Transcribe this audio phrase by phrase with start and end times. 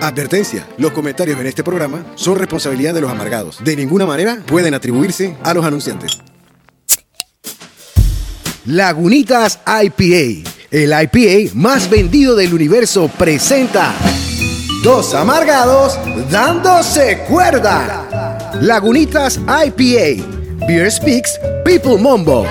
[0.00, 3.62] Advertencia, los comentarios en este programa son responsabilidad de los amargados.
[3.62, 6.18] De ninguna manera pueden atribuirse a los anunciantes.
[8.66, 13.94] Lagunitas IPA, el IPA más vendido del universo, presenta
[14.82, 15.98] Dos amargados
[16.30, 18.50] dándose cuerda.
[18.62, 20.24] Lagunitas IPA,
[20.66, 22.46] Beer Speaks, People Mombo.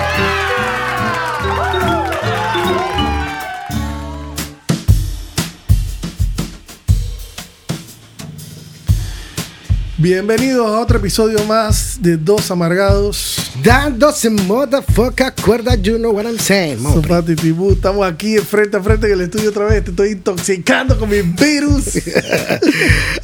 [10.02, 13.36] Bienvenidos a otro episodio más de Dos Amargados.
[13.62, 16.80] Dándose motherfucker cuerda, you know what I'm saying.
[16.80, 16.94] mo.
[16.94, 19.84] Sopa Titibú, estamos aquí frente a frente en el estudio otra vez.
[19.84, 21.84] Te estoy intoxicando con mi virus.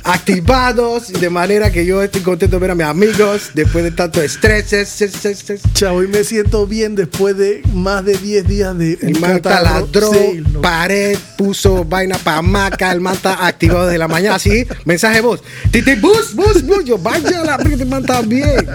[0.05, 4.21] Activados de manera que yo estoy contento de ver a mis amigos después de tanto
[4.21, 4.71] estrés.
[4.75, 8.77] es- es- es- es- Chavo, y me siento bien después de más de 10 días
[8.77, 10.61] de El man taladró, Sí, no.
[10.61, 15.43] pared, puso vaina para maca, el man está activado desde la mañana, así, mensaje voz,
[15.71, 18.67] titi, bus, bus, yo vaya la porque el man está bien.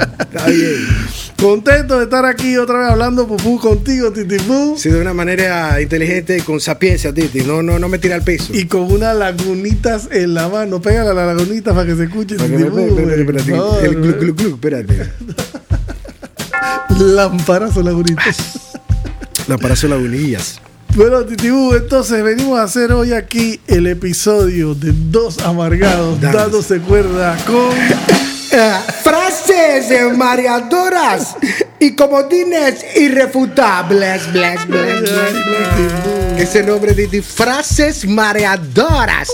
[1.40, 4.76] Contento de estar aquí otra vez hablando pupú contigo, Titibú.
[4.78, 8.54] Sí, de una manera inteligente con sapiencia, Titi, no, no, no me tira el peso.
[8.54, 10.82] Y con unas lagunitas en la mano.
[10.82, 12.36] Pégale a las lagunitas para que se escuche.
[12.38, 15.12] Titibú, espérate, espérate, No, el glu, glu, glu, espérate.
[17.00, 18.78] Lámparas o lagunitas.
[19.48, 20.61] La parazo lagunillas.
[20.96, 27.38] Bueno, Titibú, entonces venimos a hacer hoy aquí el episodio de Dos Amargados dándose cuerda
[27.46, 27.72] con...
[29.46, 31.36] Frases mareadoras
[31.80, 34.32] y comodines irrefutables.
[34.32, 36.42] Bless, bless, bless.
[36.42, 39.30] Ese nombre, Titi, frases mareadoras.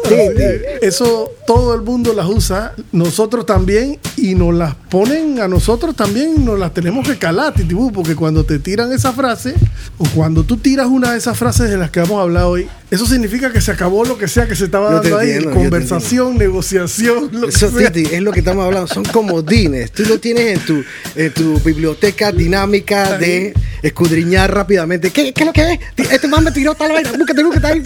[0.81, 6.43] Eso todo el mundo las usa, nosotros también, y nos las ponen a nosotros también,
[6.43, 9.55] nos las tenemos que calar, Titibú, porque cuando te tiran esa frase,
[9.97, 12.67] o cuando tú tiras una de esas frases de las que vamos a hablar hoy,
[12.91, 15.57] eso significa que se acabó lo que sea que se estaba Yo dando ahí, entiendo,
[15.57, 17.91] conversación, negociación, lo que Eso, sea.
[17.91, 18.87] Titi, es lo que estamos hablando.
[18.87, 19.91] Son comodines.
[19.97, 20.83] Tú lo tienes en tu,
[21.15, 25.09] en tu biblioteca dinámica de escudriñar rápidamente.
[25.11, 26.11] ¿Qué, qué es lo que es?
[26.11, 27.11] Este man me tiró tal vaina.
[27.17, 27.83] Búscate, búscate, ahí,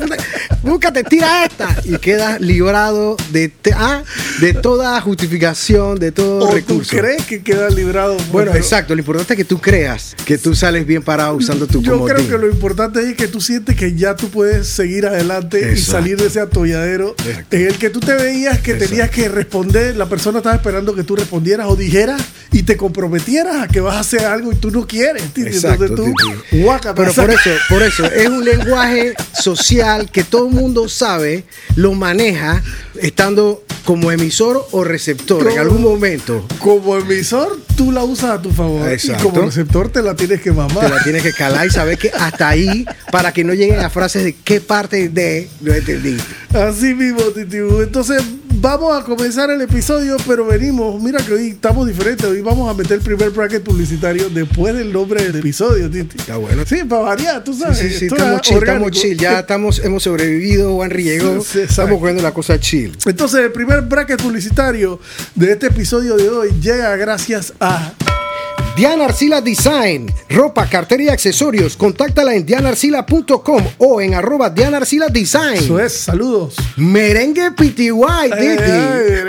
[0.61, 1.75] búscate, tira esta.
[1.85, 4.03] Y quedas librado de, te- ah,
[4.41, 6.97] de toda justificación, de todo ¿O tú recurso.
[6.97, 8.17] crees que queda librado?
[8.31, 8.93] Bueno, exacto.
[8.93, 12.15] Lo importante es que tú creas que tú sales bien parado usando tu Yo comodín.
[12.15, 15.77] creo que lo importante es que tú sientes que ya tú puedes seguir adelante y
[15.77, 17.55] salir de ese atolladero Exacto.
[17.55, 18.89] en el que tú te veías que Exacto.
[18.89, 22.21] tenías que responder, la persona estaba esperando que tú respondieras o dijeras
[22.53, 25.23] y te comprometieras a que vas a hacer algo y tú no quieres.
[25.35, 26.61] Entonces tú, Titi.
[26.63, 31.43] guácata, Pero por eso, por eso, es un lenguaje social que todo el mundo sabe,
[31.75, 32.61] lo maneja
[33.01, 36.45] estando como emisor o receptor en algún momento.
[36.59, 38.89] como emisor, tú la usas a tu favor.
[38.89, 39.23] Exacto.
[39.23, 40.89] Y como receptor te la tienes que Te mamar.
[40.89, 44.23] la tienes que calar y saber que hasta ahí, para que no lleguen a frases
[44.23, 46.17] de qué parte de lo entendí.
[46.53, 47.81] Así mismo, Titibu.
[47.81, 48.21] Entonces,
[48.53, 51.01] vamos a comenzar el episodio, pero venimos.
[51.01, 52.25] Mira que hoy estamos diferentes.
[52.25, 56.17] Hoy vamos a meter el primer bracket publicitario después del nombre del episodio, Titi.
[56.17, 56.63] Está bueno.
[56.65, 57.77] Sí, para variar, tú sabes.
[57.77, 59.17] Sí, sí, estamos chill, estamos chill.
[59.17, 60.79] Ya estamos, hemos sobrevivido.
[60.83, 61.61] Sí, sí, exacto.
[61.61, 62.97] estamos cogiendo la cosa chill.
[63.05, 64.99] Entonces, el primer bracket publicitario
[65.35, 67.93] de este episodio de hoy llega gracias a
[68.75, 71.75] Diana Arcila Design, ropa, cartera y accesorios.
[71.75, 75.55] Contáctala en dianarcila.com o en arroba Diana Arcila Design.
[75.55, 76.55] Eso es, saludos.
[76.77, 78.71] Merengue PTY, ay, Titi.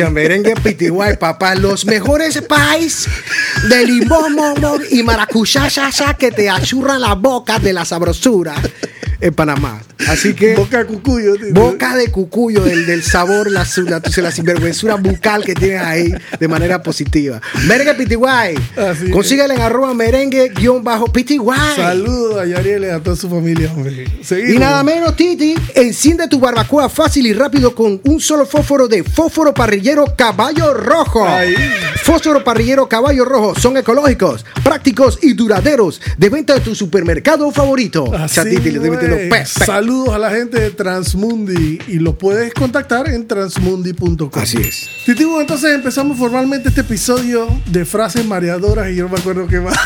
[0.10, 1.54] merengue, PTY, papá.
[1.56, 3.08] Los mejores pies
[3.70, 4.36] de limón,
[4.90, 8.56] y maracuyá, ya, ya, que te achurran la boca de la sabrosura
[9.22, 9.82] en Panamá.
[10.08, 10.56] Así que.
[10.56, 11.52] Boca de cucuyo, Titi.
[11.52, 16.48] Boca de cucuyo del, del sabor, la, la, la sinvergüenzura bucal que tienes ahí de
[16.48, 17.42] manera positiva.
[17.68, 18.56] Merengue Pitiguay.
[19.12, 21.76] Consíguela en arroba merengue-pitiguay.
[21.76, 24.08] Saludos a Yariel y a toda su familia, hombre.
[24.24, 24.56] Seguimos.
[24.56, 29.04] Y nada menos, Titi, enciende tu barbacoa fácil y rápido con un solo fósforo de
[29.04, 31.28] fósforo parrillero caballo rojo.
[31.28, 31.56] Ahí.
[32.04, 38.12] Fósforo parrillero caballo rojo son ecológicos, prácticos y duraderos de venta de tu supermercado favorito.
[38.16, 39.09] Así Titi, le.
[39.16, 44.30] Pe- pe- Saludos a la gente de Transmundi y los puedes contactar en transmundi.com.
[44.42, 44.88] Así es.
[45.06, 49.60] Titibu, entonces empezamos formalmente este episodio de frases mareadoras y yo no me acuerdo qué
[49.60, 49.78] más.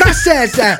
[0.00, 0.76] Frases, eh,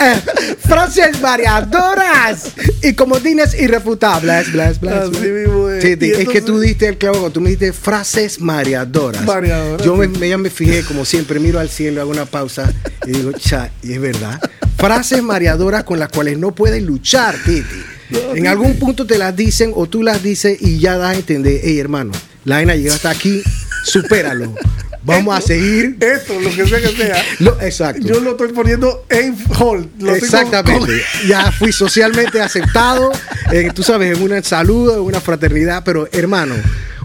[0.00, 4.50] eh, frases variadoras y comodines irrefutables.
[4.52, 5.82] Blas, blas, Así mismo es.
[5.82, 9.22] Sí, que tú diste el clavo, tú me diste frases mareadoras.
[9.24, 12.72] Mareadoras, Yo me- ya me fijé, como siempre, miro al cielo, hago una pausa
[13.06, 14.40] y digo, cha, y es verdad.
[14.78, 17.64] Frases mareadoras con las cuales no puedes luchar, Titi.
[18.34, 21.60] En algún punto te las dicen o tú las dices y ya das a entender,
[21.62, 22.12] hey hermano,
[22.44, 23.42] la vaina llegó hasta aquí,
[23.84, 24.54] supéralo.
[25.06, 25.96] Vamos a seguir.
[26.00, 27.24] Esto, lo que sea que sea.
[27.38, 28.06] Lo- exacto.
[28.06, 29.88] Yo lo estoy poniendo en hold.
[30.00, 31.02] Lo con- Exactamente.
[31.28, 33.10] Ya fui socialmente aceptado,
[33.52, 36.54] eh, tú sabes, en un saludo, en una fraternidad, pero hermano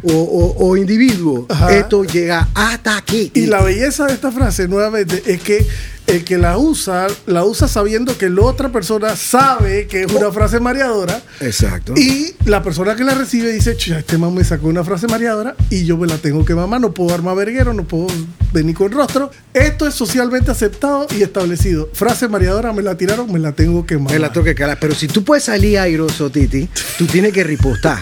[0.04, 1.76] o, o- o individuo, Ajá.
[1.76, 3.32] esto llega hasta aquí.
[3.36, 5.66] Y la belleza de esta frase, nuevamente, es que
[6.08, 10.32] el que la usa, la usa sabiendo que la otra persona sabe que es una
[10.32, 11.22] frase mareadora.
[11.40, 11.94] Exacto.
[11.96, 15.56] Y la persona que la recibe dice, "Chuya, este man me sacó una frase mareadora
[15.70, 18.08] y yo me la tengo que mamar, no puedo armar verguero, no puedo
[18.52, 19.32] venir con rostro.
[19.54, 21.90] Esto es socialmente aceptado y establecido.
[21.94, 24.14] Frase mareadora, me la tiraron, me la tengo que mamar.
[24.14, 24.78] Me la tengo que calar.
[24.80, 28.00] Pero si tú puedes salir airoso, Titi, tú tienes que ripostar.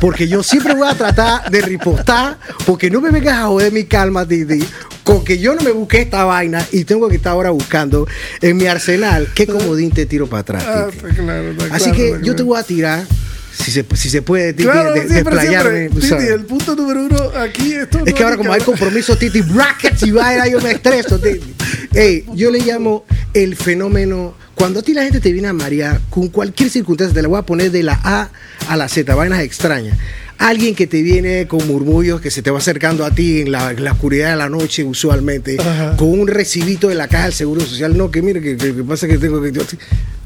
[0.00, 3.84] Porque yo siempre voy a tratar de ripostar, porque no me vengas a joder mi
[3.84, 4.64] calma, Titi,
[5.04, 8.06] con que yo no me busqué esta vaina y tengo que estar ahora buscando
[8.40, 10.64] en mi arsenal qué comodín te tiro para atrás.
[10.66, 13.04] Ah, está claro, está Así claro, que yo te voy a tirar,
[13.52, 15.88] si se, si se puede, Titi, Claro, de, siempre, desplayarme.
[15.88, 16.18] siempre.
[16.18, 19.40] Titi, el punto número uno aquí, esto Es no que ahora como hay compromiso, Titi,
[19.42, 21.54] brackets y vaina, yo me estreso, Titi.
[21.94, 26.00] Ey, yo le llamo el fenómeno, cuando a ti la gente te viene a marear,
[26.10, 28.30] con cualquier circunstancia, te la voy a poner de la A
[28.68, 29.98] a la Z, vainas extrañas.
[30.42, 33.70] Alguien que te viene con murmullos, que se te va acercando a ti en la,
[33.70, 35.96] en la oscuridad de la noche, usualmente, Ajá.
[35.96, 37.96] con un recibito de la caja del Seguro Social.
[37.96, 39.52] No, que mire, que, que- que pasa que tengo que...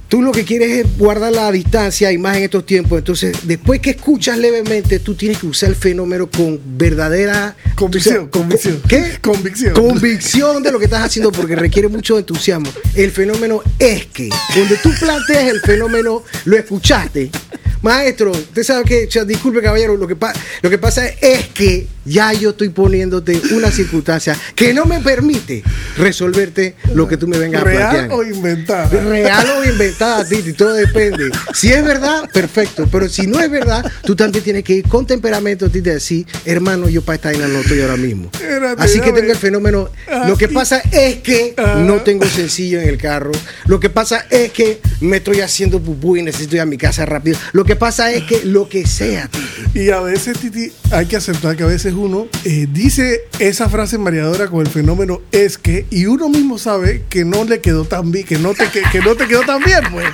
[0.09, 2.97] Tú lo que quieres es guardar la distancia y más en estos tiempos.
[2.97, 8.43] Entonces, después que escuchas levemente, tú tienes que usar el fenómeno con verdadera Convicción, con-
[8.43, 8.81] convicción.
[8.89, 9.19] ¿Qué?
[9.21, 9.75] Convicción.
[9.75, 12.71] Convicción de lo que estás haciendo porque requiere mucho entusiasmo.
[12.95, 17.31] El fenómeno es que, donde tú planteas el fenómeno, lo escuchaste.
[17.87, 20.17] Maestro, usted sabe que, cha, disculpe caballero, lo que,
[20.61, 25.63] lo que pasa es que ya yo estoy poniéndote una circunstancia que no me permite
[25.99, 28.19] resolverte lo que tú me vengas a ¿Real plantear.
[28.19, 28.89] o inventada?
[28.89, 31.31] Real o inventada, Titi, todo depende.
[31.53, 32.89] Si es verdad, perfecto.
[32.91, 36.89] Pero si no es verdad, tú también tienes que ir con temperamento, Titi, decir, hermano,
[36.89, 38.31] yo para esta vaina no estoy ahora mismo.
[38.79, 39.89] Así que tengo el fenómeno.
[40.27, 43.33] Lo que pasa es que no tengo sencillo en el carro.
[43.67, 47.05] Lo que pasa es que me estoy haciendo pupú y necesito ir a mi casa
[47.07, 47.39] rápido.
[47.53, 49.81] Lo que pasa es que lo que sea, Titi.
[49.81, 53.99] Y a veces, Titi, hay que aceptar que a veces uno eh, dice esa frase
[53.99, 58.13] mareadora con el fenómeno es que, y uno mismo sabe que no le quedó tan
[58.13, 60.07] bien, que no te, que, que no te quedó tan bien, pues.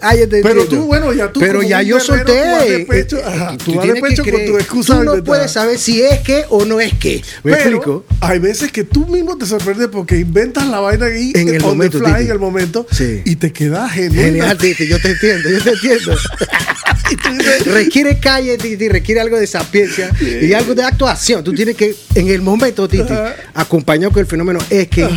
[0.00, 0.64] Ah, ya te Pero entiendo.
[0.82, 2.24] tú, bueno, ya tú Pero ya yo solté.
[2.24, 4.58] tú vas de pecho, Eh, ajá, eh, tú vas de tienes que pecho con tu
[4.58, 5.24] excusa Tú no inventada.
[5.24, 7.22] puedes saber si es que o no es que.
[7.44, 8.04] ¿Me Pero explico?
[8.20, 11.98] hay veces que tú mismo te sorprendes porque inventas la vaina ahí En el momento,
[11.98, 13.22] fly, en el momento Sí.
[13.24, 14.24] y te queda genial.
[14.24, 16.16] Genial, Titi, yo te entiendo, yo te entiendo.
[17.66, 21.42] requiere calle, Titi, requiere algo de sapiencia y algo de actuación.
[21.44, 23.34] Tú tienes que, en el momento, Titi, Ajá.
[23.54, 25.08] acompañado con el fenómeno, es que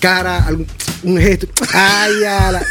[0.00, 0.66] cara, algún,
[1.02, 2.66] un gesto, ay, a la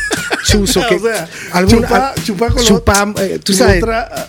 [0.46, 4.28] chuzo, que O sea, alguna- chupa- chupa con la chupa, eh, tú sabes, otra,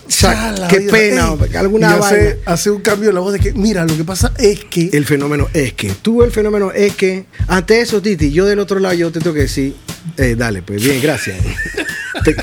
[0.69, 1.27] qué vida, pena, ey.
[1.29, 4.31] hombre, alguna hace, hace un cambio de la voz de que, mira, lo que pasa
[4.37, 4.89] es que.
[4.93, 8.79] El fenómeno es que, tú el fenómeno es que, ante eso, Titi, yo del otro
[8.79, 9.75] lado, yo te tengo que decir,
[10.17, 11.37] eh, dale, pues bien, gracias.
[12.23, 12.35] Te-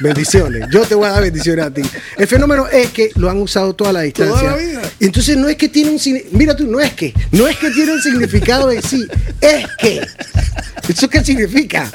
[0.00, 1.82] bendiciones, yo te voy a dar bendiciones a ti.
[2.16, 4.38] El fenómeno es que lo han usado toda la distancia.
[4.38, 4.82] Toda la vida.
[5.00, 6.00] Entonces no es que tiene un
[6.32, 9.06] mira tú, no es que, no es que tiene un significado en sí,
[9.40, 10.00] es que.
[10.88, 11.90] ¿Eso qué significa?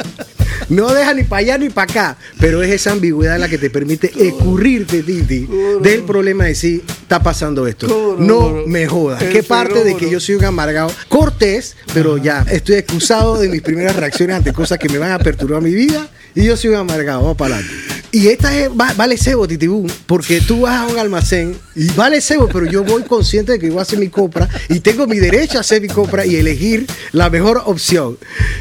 [0.70, 3.70] No deja ni para allá ni para acá, pero es esa ambigüedad la que te
[3.70, 5.48] permite escurrirte, Titi,
[5.82, 7.88] del problema de sí, está pasando esto.
[7.88, 8.68] ¿Cómo no?
[8.68, 9.24] Me jodas.
[9.24, 10.92] ¿Qué parte de que yo soy un amargado?
[11.08, 15.20] Cortés, pero ya estoy excusado de mis primeras reacciones ante cosas que me van a
[15.20, 17.22] perturbar mi vida y yo soy un amargado.
[17.22, 17.91] Vamos para adelante.
[18.14, 22.20] Y esta es, va- vale cebo, Titibú, porque tú vas a un almacén y vale
[22.20, 25.18] cebo, pero yo voy consciente de que voy a hacer mi compra y tengo mi
[25.18, 28.18] derecho a hacer mi compra y elegir la mejor opción.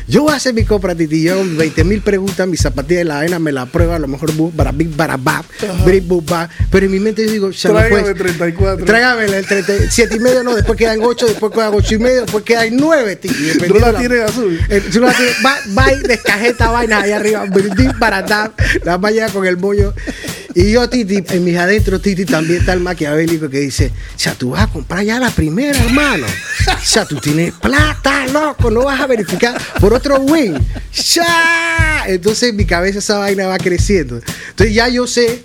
[0.06, 3.18] Yo voy a hacer mi compra, Titi, yo 20 mil preguntas, mis zapatillas de la
[3.18, 5.44] arena me la prueba, a lo mejor bu- para big para bap,
[5.84, 6.48] bri- bu- ba.
[6.70, 8.84] pero en mi mente yo digo, ya Tráigame puedes- 34.
[8.86, 12.44] Tráigame el 37 y medio, no, después quedan 8, después quedan 8 y medio, después
[12.44, 13.34] quedan 9, Titi.
[13.34, 14.60] dependiendo la tienes azul.
[14.68, 17.46] eh, tú la tienes- va, va y descajeta vainas allá arriba,
[18.28, 18.52] dar,
[18.84, 19.94] la vaya con el bollo.
[20.54, 24.34] Y yo, Titi, en mis adentros, Titi, también está el maquiavélico que dice, o sea,
[24.34, 26.26] tú vas a comprar ya la primera, hermano.
[26.26, 30.58] O sea, tú tienes plata, loco, no vas a verificar por otro win.
[31.14, 32.04] Ya.
[32.06, 34.20] Entonces en mi cabeza esa vaina va creciendo.
[34.50, 35.42] Entonces ya yo sé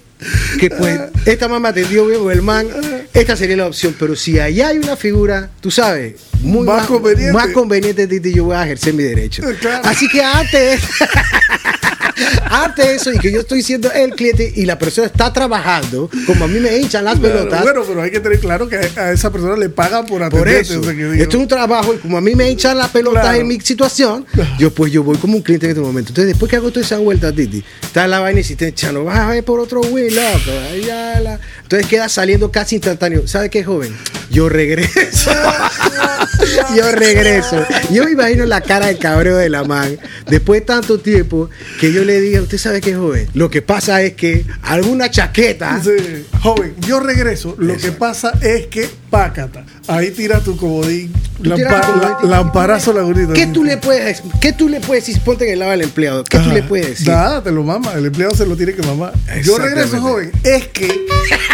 [0.59, 2.67] que pues esta mamá atendió bien o el man,
[3.13, 3.95] esta sería la opción.
[3.99, 7.33] Pero si allá hay una figura, tú sabes, muy Más conveniente.
[7.33, 9.43] más conveniente, Titi, yo voy a ejercer mi derecho.
[9.59, 9.87] Claro.
[9.87, 10.81] Así que antes,
[12.50, 16.10] antes de eso, y que yo estoy siendo el cliente y la persona está trabajando,
[16.25, 17.63] como a mí me hinchan las Claro, pelotas.
[17.63, 20.60] bueno, pero hay que tener claro que a esa persona le pagan por Por atenderte.
[20.62, 22.77] eso, o sea, que digo- esto es un trabajo y como a mí me hinchan
[22.77, 23.39] las pelotas Claro.
[23.39, 24.25] en mi situación,
[24.57, 26.10] yo pues yo voy como un cliente en este momento.
[26.10, 28.93] Entonces después que hago toda esa vuelta, Titi, está la vaina y si te echan,
[28.93, 30.51] no vas a ver por otro güey, loco.
[30.88, 33.27] la- Entonces queda saliendo casi instantáneo.
[33.27, 33.95] ¿Sabe qué, joven?
[34.29, 35.31] Yo regreso.
[36.75, 37.65] yo regreso.
[37.91, 39.97] Yo me imagino la cara de cabreo de la man
[40.27, 43.27] después de tanto tiempo que yo le diga, ¿usted sabe qué, joven?
[43.33, 45.81] Lo que pasa es que alguna chaqueta.
[45.83, 46.25] Sí.
[46.41, 47.55] Joven, yo regreso.
[47.57, 49.65] Lo que pasa es que, pácata.
[49.87, 51.11] Ahí tira tu comodín.
[51.41, 52.93] Lampa- la- lamparazo.
[53.33, 55.21] ¿Qué tú le puedes ¿Qué tú le puedes decir?
[55.21, 56.23] Ponte en el lado del empleado.
[56.23, 57.09] ¿Qué tú le puedes decir?
[57.09, 57.93] Nada, te lo mama.
[57.93, 59.13] El empleado se lo tiene que mamar.
[59.43, 60.31] Yo regreso, joven.
[60.43, 60.87] Es que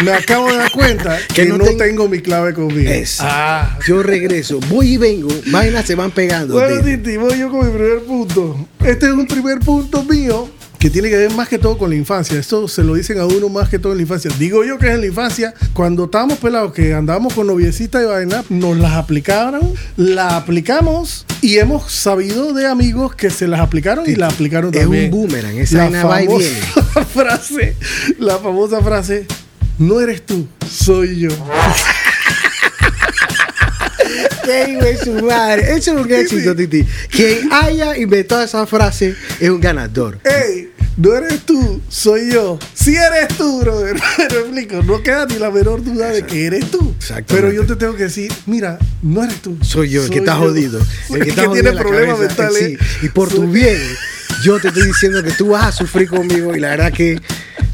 [0.04, 2.90] me acabo de dar cuenta que, Que no no, ten- tengo mi clave conmigo.
[2.90, 3.18] Es.
[3.20, 3.76] Ah.
[3.86, 6.54] Yo regreso, voy y vengo, vainas se van pegando.
[6.54, 6.80] Bueno.
[6.82, 8.68] Titi, voy yo con mi primer punto.
[8.84, 10.48] Este es un primer punto mío
[10.82, 12.36] que tiene que ver más que todo con la infancia.
[12.36, 14.32] Esto se lo dicen a uno más que todo en la infancia.
[14.36, 18.06] Digo yo que es en la infancia, cuando estábamos pelados, que andábamos con noviecita y
[18.06, 24.10] vaina, nos las aplicaron, la aplicamos y hemos sabido de amigos que se las aplicaron
[24.10, 25.04] y la aplicaron Es también.
[25.04, 27.06] un boomerang, esa vaina va y famosa viene.
[27.14, 27.76] frase,
[28.18, 29.26] la famosa frase,
[29.78, 31.30] no eres tú, soy yo.
[34.44, 35.76] ¡Qué hijo de su madre!
[35.76, 36.84] Eso es un éxito, Titi.
[37.08, 40.18] Quien haya inventado esa frase es un ganador.
[40.24, 42.58] Ey, no eres tú, soy yo.
[42.74, 43.94] Si eres tú, brother.
[44.18, 46.94] Me explico, no queda ni la menor duda de que eres tú.
[47.28, 49.56] Pero yo te tengo que decir, mira, no eres tú.
[49.62, 50.40] Soy yo, el que está yo.
[50.48, 50.80] jodido.
[51.10, 52.78] El que está jodido tiene problemas mentales.
[52.80, 53.78] Sí, Y por tu bien,
[54.44, 57.20] yo te estoy diciendo que tú vas a sufrir conmigo y la verdad que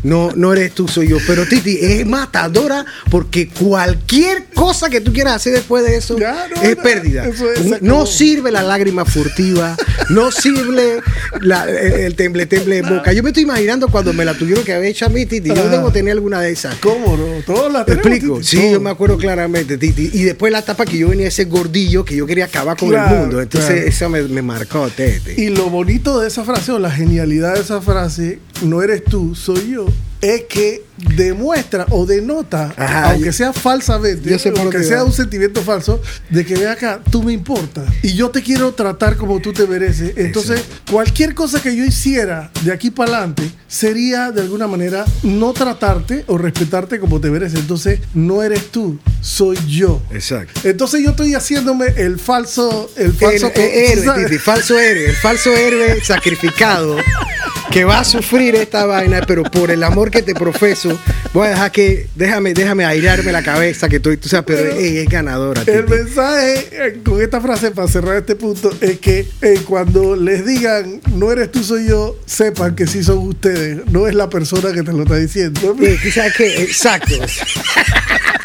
[0.03, 1.19] no, no eres tú, soy yo.
[1.27, 6.47] Pero Titi, es matadora porque cualquier cosa que tú quieras hacer después de eso Ya,
[6.55, 7.27] no, es pérdida.
[7.27, 9.77] eso es, no sirve la lágrima furtiva,
[10.11, 11.01] no sirve
[11.41, 13.13] la- el, temble temble de boca.
[13.13, 15.49] Yo me estoy imaginando cuando me la tuvieron que haber hecho a mí, Titi.
[15.49, 15.69] Yo Ah.
[15.69, 16.77] debo tener alguna de esas.
[16.77, 17.43] ¿Cómo no?
[17.45, 18.35] Todas las ¿Te tenemos, explico?
[18.37, 18.73] Titi, Sí, todo.
[18.73, 20.11] yo me acuerdo claramente, Titi.
[20.13, 23.15] Y después la etapa que yo venía ese gordillo que yo quería acabar con Claro,
[23.15, 23.43] el mundo.
[23.43, 23.89] Entonces, claro.
[23.89, 25.35] esa me, me marcó, Tete.
[25.41, 29.35] Y lo bonito de esa frase o la genialidad de esa frase, no eres tú,
[29.35, 29.87] soy yo,
[30.21, 30.83] es que
[31.17, 35.05] demuestra o denota, Ajá, aunque yo- sea falsamente, yo sé por aunque sea va.
[35.05, 39.17] un sentimiento falso, de que ve acá, tú me importas y yo te quiero tratar
[39.17, 40.15] como tú te mereces.
[40.17, 45.53] Entonces, cualquier cosa que yo hiciera de aquí para adelante sería de alguna manera no
[45.53, 47.61] tratarte o respetarte como te mereces.
[47.61, 50.03] Entonces, no eres tú, soy yo.
[50.11, 50.61] Exacto.
[50.69, 54.25] Entonces yo estoy haciéndome el falso, el El, falso el héroe.
[54.25, 56.97] Titi, falso héroe, el falso héroe sacrificado
[57.71, 60.99] que va a sufrir esta vaina, pero por el amor que te profeso,
[61.35, 64.77] voy a dejar que, déjame, déjame airearme la cabeza que estoy, tú sabes, pero Pero-
[64.81, 65.63] ey, es ganadora.
[65.67, 65.91] El Titi.
[65.99, 71.01] mensaje eh, con esta frase para cerrar este punto es que eh, cuando les digan
[71.15, 74.83] no eres tú, soy yo, sepan que sí son ustedes, no es la persona que
[74.83, 75.77] te lo está diciendo.
[75.81, 76.63] Eh, ¿tú sabes qué?
[76.63, 77.15] Exacto.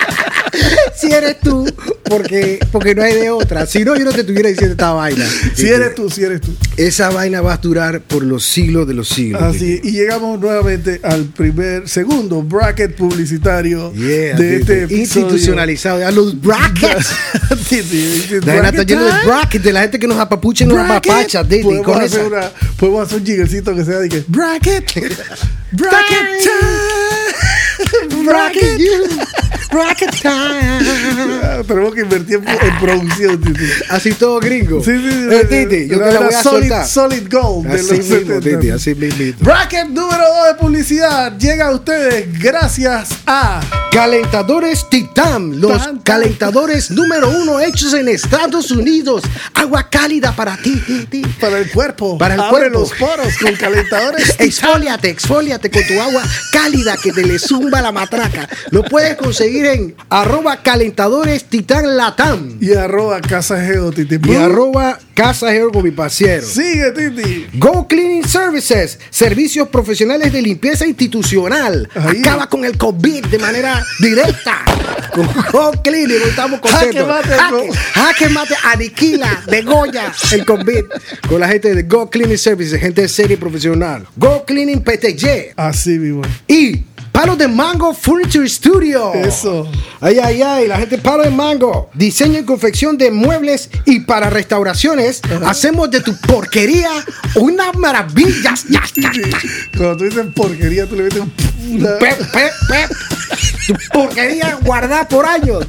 [0.96, 1.66] si eres tú,
[2.04, 3.66] porque, porque no hay de otra.
[3.66, 5.26] Si no, yo no te estuviera diciendo esta vaina.
[5.56, 6.54] Si eres tú, si eres tú.
[6.78, 9.42] Esa vaina va a durar por los siglos de los siglos.
[9.42, 16.06] Así, y llegamos nuevamente al primer, segundo bracket publicitario Yeah, de este institucionalizado.
[16.06, 17.12] A los brackets.
[17.64, 17.82] Sí,
[18.46, 21.44] La está lleno de brackets, de la gente que nos apapucha y nos apapacha.
[21.44, 24.94] Podemos, hacer una, podemos hacer un jiguecito que sea de que bracket,
[25.72, 27.03] bracket time,
[28.24, 29.08] Bracket you.
[29.72, 31.33] Bracket time.
[31.65, 33.63] Tenemos que invertir en, en producción, Titi.
[33.89, 34.84] Así todo gringo.
[34.84, 35.27] Sí, sí, sí.
[35.32, 36.88] Eh, Titi, yo te la voy a solid, soltar.
[36.88, 38.39] Solid gold de Así los mismo, 70.
[38.60, 39.34] Titi, así mismo.
[39.39, 46.00] Bracket número 2 de publicidad llega a ustedes gracias a Calentadores Titan, los tan.
[46.00, 49.22] calentadores número uno hechos en Estados Unidos.
[49.53, 51.22] Agua cálida para ti, ti, ti.
[51.39, 52.17] para el cuerpo.
[52.17, 52.79] Para el Abre cuerpo.
[52.79, 54.36] los poros con calentadores.
[54.39, 58.50] Exfoliate, exfoliate con tu agua cálida que te le zumba la matraca.
[58.72, 64.18] Lo puedes conseguir en arroba calentadores titán latam y arroba casa geo, Titi.
[64.28, 66.44] y arroba casa Geo con mi pasiero.
[66.44, 67.46] Sigue, Titi.
[67.60, 71.88] Go Cleaning Services, servicios profesionales de limpieza institucional.
[71.94, 72.22] Ahí.
[72.22, 74.66] Acaba con el COVID de manera directa.
[75.14, 77.08] Con Go Cleaning, estamos Jaque contentos.
[77.08, 77.74] mate, Jaque, go.
[77.94, 80.86] jaque mate, aniquila, degolla el COVID.
[81.30, 84.08] Con la gente de Go Cleaning Services, gente seria y profesional.
[84.16, 86.24] Go Cleaning PTY Así vivo.
[86.48, 89.13] y Palo de Mango Furniture Studio.
[89.13, 89.70] Eso.
[90.01, 91.89] Ay, ay, ay, la gente Palo de Mango.
[91.93, 95.22] Diseño y confección de muebles y para restauraciones.
[95.46, 96.89] Hacemos de tu porquería
[97.36, 98.55] una maravilla.
[99.77, 101.34] Cuando tú dices porquería, tú le metes un-
[101.70, 101.98] una.
[102.00, 102.91] Pep, pep, pep.
[103.67, 105.65] Tu porquería guardada por años.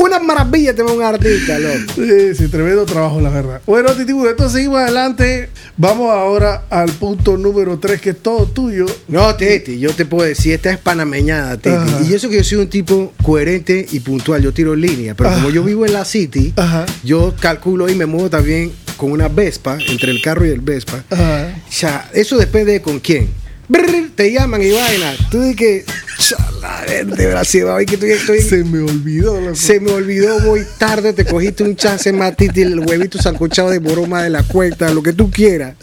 [0.00, 1.92] Una maravilla te va un artista, loco.
[1.94, 3.60] Sí, sí, tremendo trabajo, la verdad.
[3.66, 5.50] Bueno, Titi, entonces seguimos adelante.
[5.76, 8.86] Vamos ahora al punto número 3, que es todo tuyo.
[9.08, 11.76] No, Titi, yo te puedo decir, esta es panameñada, Titi.
[11.76, 12.00] Ajá.
[12.08, 15.14] Y eso que yo soy un tipo coherente y puntual, yo tiro línea.
[15.14, 16.86] Pero como yo vivo en la City, Ajá.
[17.04, 21.04] yo calculo y me muevo también con una Vespa, entre el carro y el Vespa.
[21.10, 21.62] Ajá.
[21.68, 23.28] O sea, eso depende de con quién.
[23.68, 25.14] Brr, te llaman y vaina.
[25.30, 25.84] Tú dices que
[26.20, 29.40] Chala, se va hoy que estoy, estoy- Se me olvidó.
[29.40, 29.54] loco.
[29.56, 33.78] Se me olvidó muy tarde, te cogiste un chance más, Titi, el huevito sancochado de
[33.78, 35.76] boroma de la cuenta, lo que tú quieras.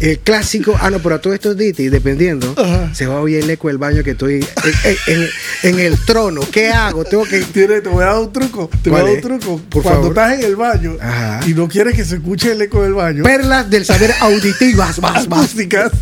[0.00, 2.94] El clásico, ah, no, pero a todo esto, Titi, dependiendo, Ajá.
[2.94, 4.46] se va a oír el eco del baño que estoy en,
[5.06, 5.28] en- en-
[5.62, 6.42] en el trono.
[6.52, 7.04] ¿Qué hago?
[7.04, 7.40] Tengo que.
[7.40, 8.68] Tiene- te voy a dar un truco.
[8.82, 9.60] Te voy a ¿Cuál dar un truco.
[9.70, 10.18] Por Cuando favor.
[10.18, 11.40] estás en el baño Ajá.
[11.46, 15.26] y no quieres que se escuche el eco del baño, Perlas del saber auditivas, más,
[15.28, 15.38] más.
[15.40, 15.92] acústicas.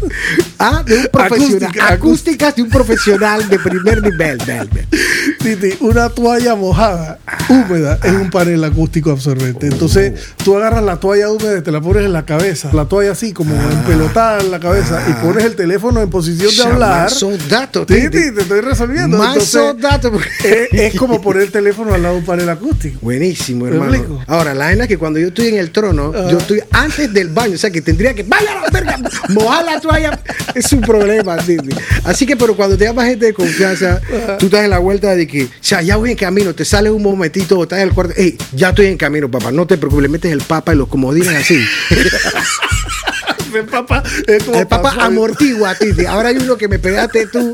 [0.58, 1.62] Ah, de un profesional.
[1.68, 4.38] Acústica, acústicas de un profesional de primer nivel.
[4.46, 4.88] vel, vel.
[5.38, 7.18] Titi, una toalla mojada,
[7.48, 9.66] húmeda, es un panel acústico absorbente.
[9.66, 10.12] Entonces,
[10.44, 12.70] tú agarras la toalla húmeda y te la pones en la cabeza.
[12.72, 16.62] La toalla así, como empelotada en la cabeza, y pones el teléfono en posición de
[16.62, 17.02] hablar.
[17.04, 18.34] Más son datos, Titi, Titi.
[18.34, 19.18] te estoy resolviendo.
[19.18, 20.10] Más son datos.
[20.12, 22.98] porque- es, como poner el teléfono al lado de un panel acústico.
[23.02, 24.24] Buenísimo, ¿Me hermano.
[24.26, 27.28] Ahora, la vaina es que cuando yo estoy en el trono, yo estoy antes del
[27.28, 28.98] baño, o sea que tendría que, vaya a la verga,
[29.28, 30.20] mojar la toalla.
[30.54, 31.70] Es un problema, Titi.
[32.04, 34.00] Así que, pero cuando te llama gente de confianza,
[34.38, 36.92] tú estás en la vuelta de que, o sea, ya voy en camino, te sales
[36.92, 39.76] un momentito, o estás en el cuarto, hey, ya estoy en camino, papá, no te
[39.76, 41.58] preocupes, le metes el papa y los comodines así.
[43.60, 44.66] El papá es como El
[45.00, 46.06] amortigua, Titi.
[46.06, 47.52] Ahora hay uno que me pegaste tú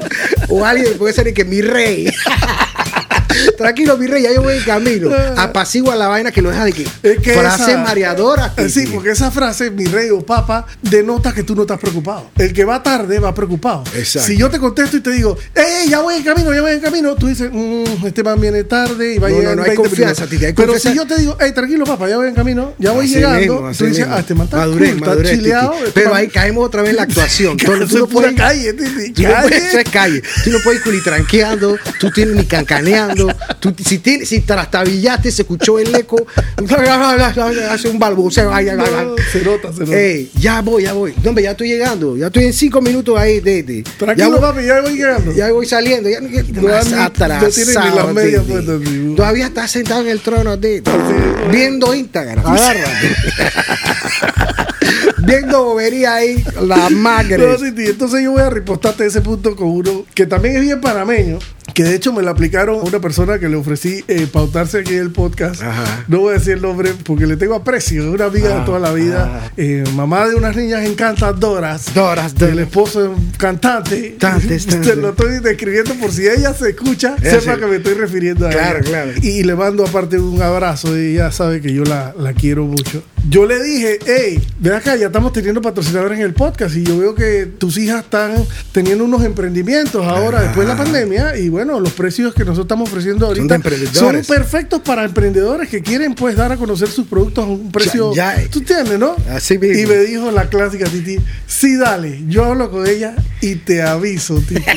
[0.48, 2.08] o alguien puede ser que mi rey.
[3.56, 5.10] Tranquilo, mi rey, ya yo voy en camino.
[5.36, 6.82] Apacigua la vaina que lo deja de que.
[7.02, 8.52] Es que frase esa- mareadora.
[8.56, 12.30] Eh, Sí, porque esa frase, mi rey o papa, denota que tú no estás preocupado.
[12.36, 13.82] El que va tarde va preocupado.
[13.96, 14.26] Exacto.
[14.28, 16.80] Si yo te contesto y te digo, ¡Ey, ya voy en camino, ya voy en
[16.80, 17.14] camino!
[17.16, 19.70] Tú dices, "Mm, este man viene tarde y va a No, llegar no, no hay
[19.70, 20.30] 20 confianza, minutos".
[20.30, 20.90] Titi, hay Pero confianza.
[20.90, 23.38] si yo te digo, ¡Ey, tranquilo, papá, ya voy en camino, ya voy Así llegando!
[23.38, 24.14] mismo, tú dices, mismo.
[24.14, 25.42] ¡Ah, este man está madurez, cool, está madurez, Titi.
[25.42, 25.74] chileado!
[25.74, 27.56] este Pero ahí caemos otra vez en la actuación.
[27.56, 30.22] Tú, no puedes, calle, Titi, tú no puedes- calle.
[30.44, 33.27] Tú no puedes ir culitranqueando, tú tienes ni cancaneando.
[33.60, 36.16] Tú, si, tienes, si trastabillaste, se escuchó el eco,
[37.70, 38.52] hace un balbuceo.
[38.52, 38.66] ay.
[38.76, 38.84] No,
[39.32, 39.96] se nota, se nota.
[39.98, 41.14] Ey, ya voy, ya voy.
[41.22, 42.16] No, hombre, ya estoy llegando.
[42.16, 43.82] Ya estoy en cinco minutos ahí, Titi.
[43.82, 45.32] Ya Tranquilo, voy- papi, ya voy llegando.
[45.32, 46.08] ya voy saliendo.
[46.08, 47.40] Ya, ya- No, no atrasado,
[48.12, 49.14] puestas, Titi.
[49.16, 50.90] Todavía estás sentado en el trono, Titi.
[51.50, 52.46] Viendo Instagram.
[52.46, 53.16] Agárrate.
[55.18, 57.38] Viendo bobería ahí, la magre.
[57.38, 57.72] No, sí.
[57.76, 61.38] Entonces yo voy a ripostarte ese punto con uno que también es bien panameño,
[61.78, 64.94] que de hecho me lo aplicaron a una persona que le ofrecí eh, pautarse aquí
[64.94, 65.62] en el podcast.
[65.62, 66.04] Ajá.
[66.08, 68.64] No voy a decir el nombre porque le tengo aprecio, es una amiga Ah, de
[68.66, 69.52] toda la vida, ah.
[69.56, 71.94] eh, mamá de unas niñas encantadoras.
[71.94, 72.58] Doras, El Doras.
[72.58, 74.16] esposo es un cantante.
[74.18, 77.60] Tantes, Te lo estoy describiendo por si ella se escucha, Ella sepa sí.
[77.60, 78.88] que me estoy refiriendo a Claro, ella.
[78.88, 79.10] claro.
[79.22, 83.04] Y le mando aparte un abrazo y ella sabe que yo la, la quiero mucho.
[83.28, 86.98] Yo le dije, hey, ven acá, ya estamos teniendo patrocinadores en el podcast y yo
[86.98, 88.32] veo que tus hijas están
[88.72, 92.88] teniendo unos emprendimientos ahora después de la pandemia y bueno, los precios que nosotros estamos
[92.88, 93.60] ofreciendo ahorita
[93.92, 98.14] son, perfectos para emprendedores que quieren pues dar a conocer sus productos a un precio,
[98.14, 99.14] Ya- ya- tú entiendes, ¿no?
[99.30, 99.78] Así mismo.
[99.78, 104.40] Y me dijo la clásica Titi, sí, dale, yo hablo con ella y te aviso,
[104.48, 104.62] Titi.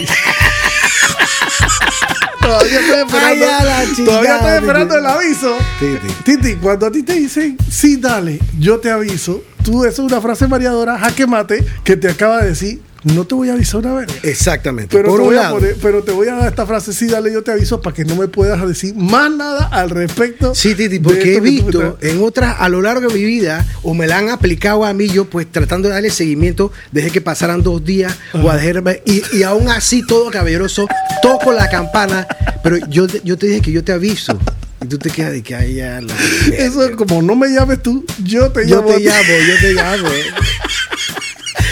[2.42, 5.00] Todavía estoy esperando, Ay, todavía estoy esperando Titi.
[5.00, 5.58] el aviso.
[5.80, 6.14] Titi.
[6.24, 10.20] Titi, cuando a ti te dicen, sí, dale, yo te aviso, tú, eso es una
[10.22, 13.94] frase mareadora, jaque mate, que te acaba de decir, no te voy a avisar una
[13.96, 14.08] vez.
[14.24, 14.96] Exactamente.
[14.96, 17.08] Pero Por te, un voy a poner- pero te voy a dar esta frase, sí,
[17.08, 20.54] dale, yo te aviso, para que no me puedas decir más nada al respecto.
[20.54, 24.08] Sí, Titi, porque he visto en otras, a lo largo de mi vida, o me
[24.08, 27.84] la han aplicado a mí, yo pues tratando de darle seguimiento, dejé que pasaran dos
[27.84, 30.88] días, o a dejarme- y, y aún así, todo caballeroso,
[31.22, 32.28] toco la campana,
[32.64, 34.38] pero yo, yo te dije que yo te aviso.
[34.84, 36.16] Y tú te quedas de que ay, ya la-
[36.58, 38.90] Eso es como no me llames tú, yo te Yo llamo.
[38.92, 40.08] a te llamo, yo te llamo.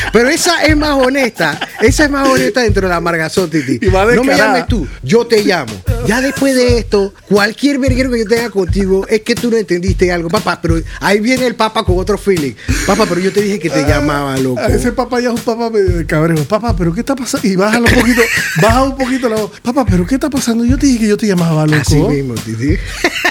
[0.10, 0.12] eh.
[0.14, 1.60] Pero esa es más honesta.
[1.82, 3.80] Esa es más honesta dentro de la amargazón, Titi.
[3.88, 5.72] No me llames tú, yo te llamo.
[6.08, 10.12] Ya después de esto, cualquier verguero que yo tenga contigo es que tú no entendiste
[10.12, 10.30] algo.
[10.30, 12.54] Papá, pero ahí viene el papá con otro feeling.
[12.88, 14.60] Papá, pero yo te dije que te llamaba, loco.
[14.60, 16.44] A ese papá ya es un papá medio de cabrejo.
[16.46, 17.48] Papá, pero ¿qué está pasando?
[17.48, 18.22] Y baja un poquito,
[18.62, 19.52] baja un poquito la voz.
[19.62, 20.66] Papá, pero ¿qué está pasando?
[20.66, 21.80] Yo te dije que yo te llamaba, loco.
[21.82, 22.78] Así mismo, Titi.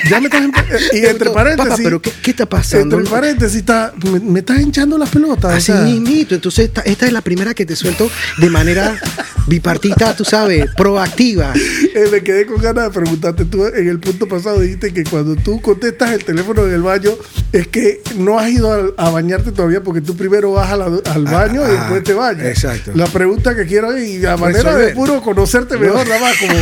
[0.09, 1.71] Ya me estás empe- Y entre paréntesis.
[1.71, 2.97] Papá, pero ¿qué, qué está pasando?
[2.99, 5.53] Entre paréntesis, está, me, me estás hinchando las pelotas.
[5.53, 5.81] o Así sea.
[5.83, 6.35] mismito.
[6.35, 8.99] Entonces, esta, esta es la primera que te suelto de manera
[9.47, 11.53] bipartita, tú sabes, proactiva.
[11.95, 13.45] Eh, me quedé con ganas de preguntarte.
[13.47, 17.11] Tú en el punto pasado dijiste que cuando tú contestas el teléfono en el baño,
[17.53, 21.25] es que no has ido a, a bañarte todavía porque tú primero vas la- al
[21.25, 22.47] baño y ah, después te bañas.
[22.47, 22.93] exacto.
[22.95, 26.55] La pregunta que quiero y a manera de puro conocerte mejor, nada más, como,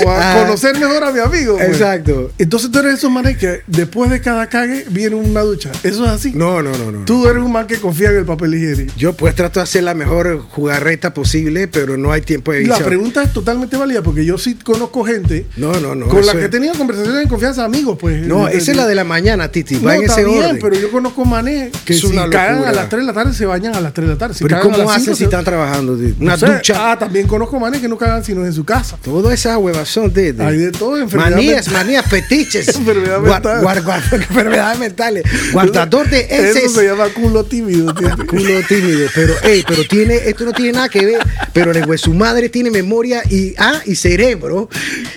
[0.00, 0.42] como a Ah.
[0.44, 1.56] conocer mejor a mi amigo.
[1.56, 1.68] pues.
[1.68, 2.32] Exacto.
[2.38, 5.70] Entonces tú eres esos manes que después de cada cague viene una ducha.
[5.82, 6.32] Eso es así.
[6.34, 7.04] No, no, no, no.
[7.04, 8.94] Tú eres un man que confía en el papel higiénico.
[8.96, 12.74] Yo pues trato de hacer la mejor jugarreta posible, pero no hay tiempo de La
[12.74, 12.88] edición.
[12.88, 16.06] pregunta es totalmente válida porque yo sí conozco gente No, no, no.
[16.08, 18.26] con la eso que he tenido conversaciones en confianza, amigos, pues.
[18.26, 19.76] No, esa es la de la mañana, Titi.
[19.76, 20.58] Va No, en está ese bien, orden.
[20.60, 23.74] pero yo conozco manes que si cagan a las 3 de la tarde se bañan
[23.74, 24.34] a las 3 de la tarde.
[24.34, 25.96] Si pero ¿y cagan a ¿cómo hacen 5 si están trabajando?
[25.96, 26.22] Titi?
[26.22, 26.46] Una sé.
[26.46, 26.92] ducha.
[26.92, 28.98] Ah, también conozco manes que no cagan sino en su casa.
[29.06, 32.78] Huevas son de, de- Hay de todo, enfermedad manías, manías, fetiches.
[32.80, 33.62] Mental.
[34.12, 35.24] enfermedades mentales.
[35.52, 36.72] Guardador de Eso heces.
[36.72, 37.92] se llama culo tímido.
[37.94, 38.08] tío.
[38.26, 41.20] Culo tímido, pero ey, pero tiene, esto no tiene nada que ver,
[41.54, 44.68] pero su madre tiene memoria y ah, y cerebro,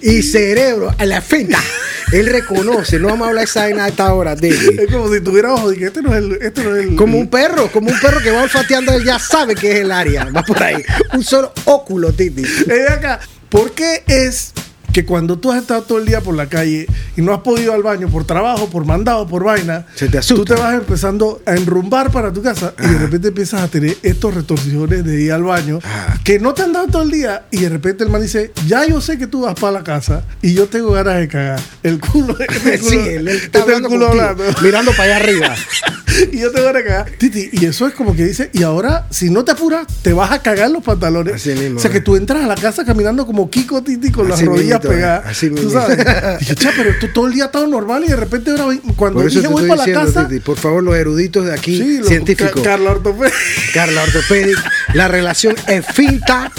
[0.02, 1.60] y cerebro, a la finta.
[2.14, 4.80] Él reconoce, no vamos a hablar esa vaina a esta hora, David.
[4.80, 6.40] Es como si tuviera ojos y que este no es el.
[6.42, 9.20] Este no es el Como un perro, como un perro que va olfateando, él ya
[9.20, 10.82] sabe que es el área, va por ahí.
[11.14, 12.44] Un solo óculo, Titi.
[12.68, 14.54] Ven acá, ¿por qué es
[14.94, 17.70] que cuando tú has estado todo el día por la calle y no has podido
[17.70, 20.36] ir al baño por trabajo, por mandado, por vaina, Se te asusta.
[20.36, 23.96] tú te vas empezando a enrumbar para tu casa y de repente empiezas a tener
[24.04, 26.16] estos retorsiones de ir al baño Ah.
[26.24, 28.86] que no te han dado todo el día y de repente el man dice, ya
[28.88, 31.60] yo sé que tú vas para la casa y yo tengo ganas de cagar.
[31.84, 32.36] El culo,
[32.80, 34.62] Sí, culo- él está hablando culo contigo, hablando.
[34.62, 35.56] mirando para allá arriba.
[36.32, 37.12] y yo tengo ganas de cagar.
[37.18, 40.32] Titi, y eso es como que dice, y ahora, si no te apuras, te vas
[40.32, 41.36] a cagar los pantalones.
[41.36, 42.02] Así mismo, o sea, que eh.
[42.02, 44.92] tú entras a la casa caminando como Kiko Titi con Así las rodillas eh.
[44.92, 45.26] pegadas.
[45.28, 45.98] Así Tú sabes.
[46.48, 49.48] Yo, "Cha, pero tú todo el día estado normal y de repente ahora cuando dije
[49.48, 50.28] voy para la casa.
[50.28, 52.54] Titi, por favor, los eruditos de aquí, Sí, científicos.
[52.62, 53.38] Ca- Carla Ortopédica.
[53.74, 54.58] Carla Ortopedic,
[54.94, 56.52] la relación es finta,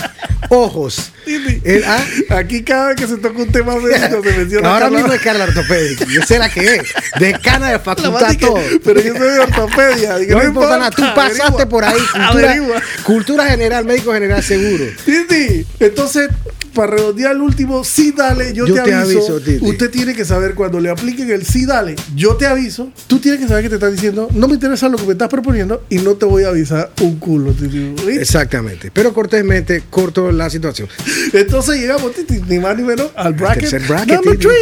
[0.48, 1.12] ojos.
[1.24, 4.86] Titi, El- ah, Aquí cada vez que se toca un tema médico se menciona Ahora
[4.86, 6.06] Carla- mismo es Carla Ortopedic.
[6.08, 6.82] Yo sé la que es.
[7.18, 8.58] Decana de facultad más que- todo.
[8.84, 10.16] Pero yo soy de ortopedia.
[10.18, 11.68] Digo, No importa nada, tú pasaste averigua.
[11.68, 11.98] por ahí.
[12.30, 14.84] Cultura, cultura general, médico general seguro.
[15.04, 16.28] Titi, entonces,
[16.70, 19.36] para redondear el último, sí dale, yo, Yo te, te aviso.
[19.36, 19.64] aviso.
[19.64, 22.92] Usted tiene que saber cuando le apliquen el sí dale, yo te aviso.
[23.06, 25.28] Tú tienes que saber que te están diciendo, no me interesa lo que me estás
[25.28, 27.94] proponiendo y no te voy a avisar un culo, Titi.
[28.18, 28.90] Exactamente.
[28.92, 30.88] Pero cortésmente corto la situación.
[31.32, 34.54] Entonces llegamos, Titi, ni más ni menos, al bracket, tercer bracket, number three.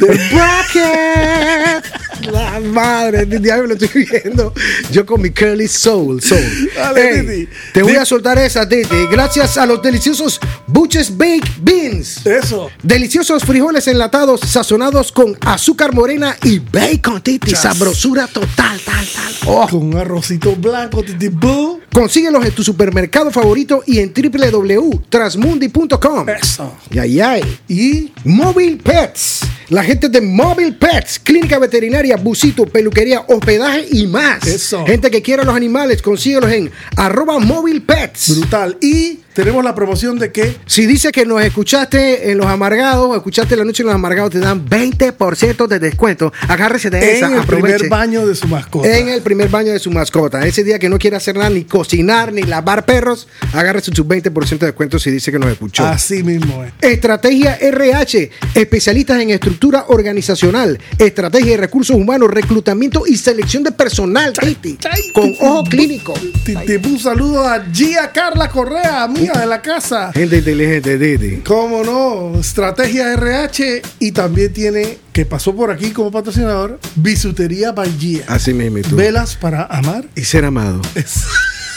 [0.00, 1.84] The bracket.
[2.32, 4.52] La madre diablo, lo estoy viendo.
[4.90, 6.20] Yo con mi curly soul.
[6.22, 6.42] soul.
[6.74, 7.52] Dale, Ey, Titi.
[7.72, 9.06] te voy a soltar esa, Titi.
[9.10, 12.26] Gracias a los deliciosos Buches Baked Beans.
[12.26, 12.70] Eso.
[12.82, 17.54] Deliciosos frijoles enlatados sazonados con azúcar morena y bacon, Titi.
[17.54, 19.34] Sabrosura total, tal, tal.
[19.46, 19.66] Oh.
[19.68, 21.28] Con un arrocito blanco, Titi.
[21.28, 21.80] Boo.
[21.92, 26.28] Consíguelos en tu supermercado favorito y en www.transmundi.com.
[26.28, 26.76] Eso.
[26.90, 27.20] Y.
[27.68, 29.40] Y Mobile Pets.
[29.68, 34.46] La gente de Mobile Pets, clínica veterinaria, busito, peluquería, hospedaje y más.
[34.46, 34.84] Eso.
[34.86, 38.38] Gente que quiera los animales, consíguelos en arroba Mobile Pets.
[38.38, 38.76] brutal.
[38.80, 43.14] Y tenemos la promoción de que Si dice que nos escuchaste en Los Amargados, o
[43.14, 46.32] escuchaste la noche en Los Amargados, te dan 20% de descuento.
[46.48, 47.74] Agárrese de esa, en el aproveche.
[47.80, 48.96] primer baño de su mascota.
[48.96, 50.46] En el primer baño de su mascota.
[50.46, 54.58] Ese día que no quiere hacer nada, ni cocinar, ni lavar perros, agárrese su 20%
[54.58, 55.84] de descuento si dice que nos escuchó.
[55.84, 56.72] Así mismo es.
[56.80, 64.32] Estrategia RH, especialistas en estructura organizacional, estrategia de recursos humanos, reclutamiento y selección de personal,
[64.32, 64.78] Titi,
[65.12, 66.14] con ojo clínico.
[66.42, 70.12] Te, te un saludo a Gia Carla Correa, amiga de la casa.
[70.12, 71.36] Gente inteligente, Titi.
[71.42, 78.24] Cómo no, Estrategia RH y también tiene, que pasó por aquí como patrocinador, Bisutería Gia.
[78.28, 78.96] Así mismo, tú.
[78.96, 80.04] Velas para amar.
[80.14, 80.80] Y ser amado.
[80.94, 81.24] Es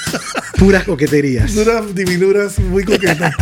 [0.58, 1.56] Puras coqueterías.
[1.56, 3.34] unas divinuras muy coquetas.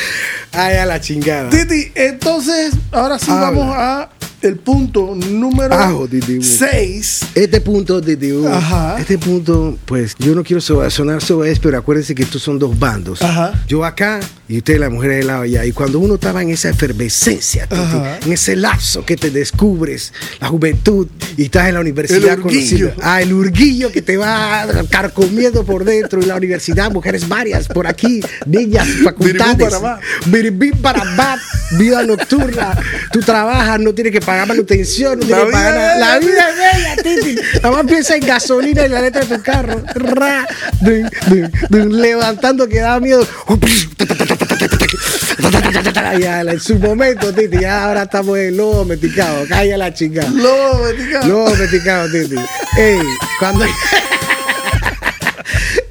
[0.52, 1.50] Ay, a la chingada.
[1.50, 3.50] Titi, entonces, ahora sí Habla.
[3.50, 4.08] vamos a
[4.44, 6.42] el punto número Ajo, Titi.
[6.42, 7.20] 6.
[7.34, 8.00] Este punto,
[8.48, 8.96] Ajá.
[8.98, 12.78] este punto, pues yo no quiero so- sonar sobre pero acuérdense que estos son dos
[12.78, 13.22] bandos.
[13.22, 13.52] Ajá.
[13.66, 15.64] Yo acá y usted, la mujer del lado allá.
[15.64, 20.48] Y cuando uno estaba en esa efervescencia, Titi, en ese lapso que te descubres, la
[20.48, 22.92] juventud, y estás en la universidad El conocido.
[23.02, 27.86] Ah, el urguillo que te va carcomiendo por dentro y la universidad, mujeres varias por
[27.86, 29.74] aquí, niñas, facultades.
[30.26, 31.04] Biribí para
[31.78, 32.76] vida nocturna.
[33.12, 35.94] Tú trabajas, no tienes que pagar manutención, no La tienes que pagar vida nada.
[35.94, 37.40] es La vida es bella, Titi.
[37.62, 39.82] Nada más piensa en gasolina y la letra de tu carro.
[39.94, 40.46] Ra,
[40.80, 43.26] dun, dun, dun, levantando que da miedo.
[46.18, 49.46] Ya, en su momento, Titi, ya ahora estamos en lobo domesticado.
[49.48, 50.30] Calla la chingada.
[50.30, 51.26] Lobo, Betica.
[51.26, 52.36] Lobo domesticado, Titi.
[52.76, 53.00] Ey,
[53.38, 53.64] cuando.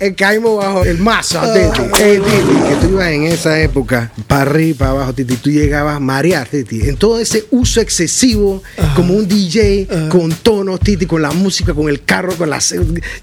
[0.03, 2.03] Eh, caímos bajo el mazo, Titi.
[2.03, 5.95] Ey, Titi, que tú ibas en esa época, para arriba, para abajo, Titi, tú llegabas
[5.95, 6.89] a marear, Titi.
[6.89, 8.61] En todo ese uso excesivo,
[8.97, 12.59] como un DJ, con tonos, Titi, con la música, con el carro, con la.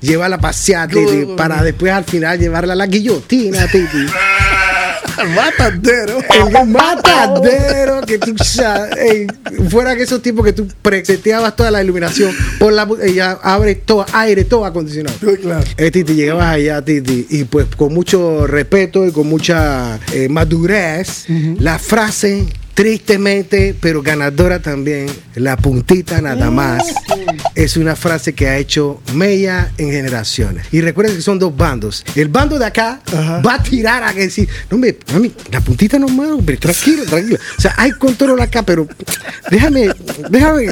[0.01, 4.07] Llevarla a pasear, Titi, para después al final llevarla a la guillotina, Titi.
[5.35, 6.19] Matadero.
[6.31, 8.35] El matadero que tú
[8.99, 9.27] ey,
[9.69, 14.05] fuera que esos tipos que tú preseteabas toda la iluminación por la ella abre todo
[14.13, 15.65] aire todo acondicionado claro.
[15.77, 21.27] eh, Titi, llegabas allá, Titi, y pues con mucho respeto y con mucha eh, madurez,
[21.59, 26.83] la frase tristemente, pero ganadora también, la puntita nada más.
[27.55, 30.67] Es una frase que ha hecho Mella en generaciones.
[30.73, 32.05] Y recuerden que son dos bandos.
[32.15, 33.41] El bando de acá Ajá.
[33.41, 37.39] va a tirar a decir, no me, mami, la puntita no más, hombre, tranquilo, tranquilo.
[37.59, 38.89] O sea, hay control acá, pero
[39.51, 39.91] déjame,
[40.31, 40.69] déjame,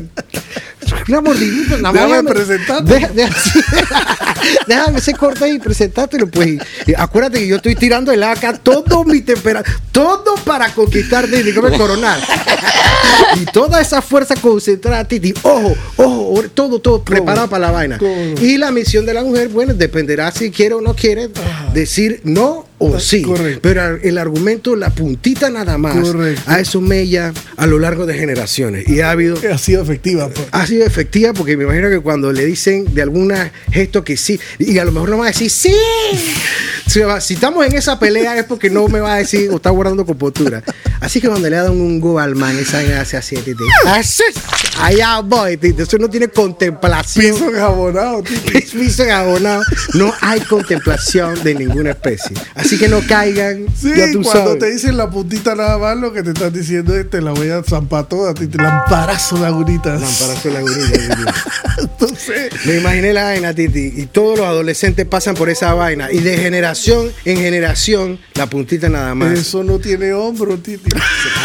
[1.23, 2.93] mordidita, más, Déjame presentarte.
[2.95, 3.61] Deja- deja- sí.
[4.67, 6.59] déjame ese corte ahí y presentártelo, pues.
[6.87, 11.45] Y- acuérdate que yo estoy tirando el acá todo mi temperatura, todo para conquistarte y
[11.45, 12.21] me coronar.
[13.37, 17.99] y toda esa fuerza concentrada, Titi, ojo, ojo, todo, todo preparado para la vaina.
[18.41, 21.29] Y la misión de la mujer, bueno, dependerá si quiere o no quiere
[21.73, 23.23] decir no o sí.
[23.23, 23.61] correcto.
[23.63, 26.43] Pero el argumento, la puntita nada más, Correcto.
[26.47, 28.89] a eso mella a lo largo de generaciones.
[28.89, 30.29] Y ha habido Ha sido efectiva.
[30.29, 30.47] pues.
[30.53, 34.39] ha sido efectiva porque me imagino que cuando le dicen de alguna gesto que sí,
[34.59, 35.75] y a lo mejor no va a decir sí.
[36.87, 40.07] Si estamos en esa pelea es porque no me va a decir o está guardando
[40.07, 40.63] compostura.
[41.01, 43.63] Así que cuando le dan un go al man, esa hace así, titi.
[44.81, 45.83] Allá voy, titi.
[45.83, 47.35] Eso no tiene contemplación.
[47.35, 48.23] Piso enjabonado.
[48.73, 49.63] Piso enjabonado.
[49.95, 52.37] No hay contemplación de ninguna especie.
[52.55, 53.67] Así que no caigan.
[53.81, 54.59] Sí, ya tú cuando sabes.
[54.59, 57.49] te dicen la puntita nada más, lo que te están diciendo es te la voy
[57.51, 58.59] a zampar toda, Titi.
[58.59, 60.01] Lamparazo de aguritas.
[60.01, 61.23] Lamparazo de la gurilla, titi.
[61.79, 66.11] Entonces, Me imaginé la vaina, Titi, y todos los adolescentes pasan por esa vaina.
[66.11, 69.39] Y de generación en generación, la puntita nada más.
[69.39, 70.91] eso no tiene hombro, Titi.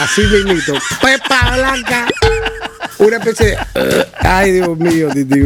[0.01, 0.73] Así mismito.
[1.01, 2.07] Pepa Blanca.
[2.99, 3.57] Una especie de.
[4.19, 5.39] Ay, Dios mío, Titi.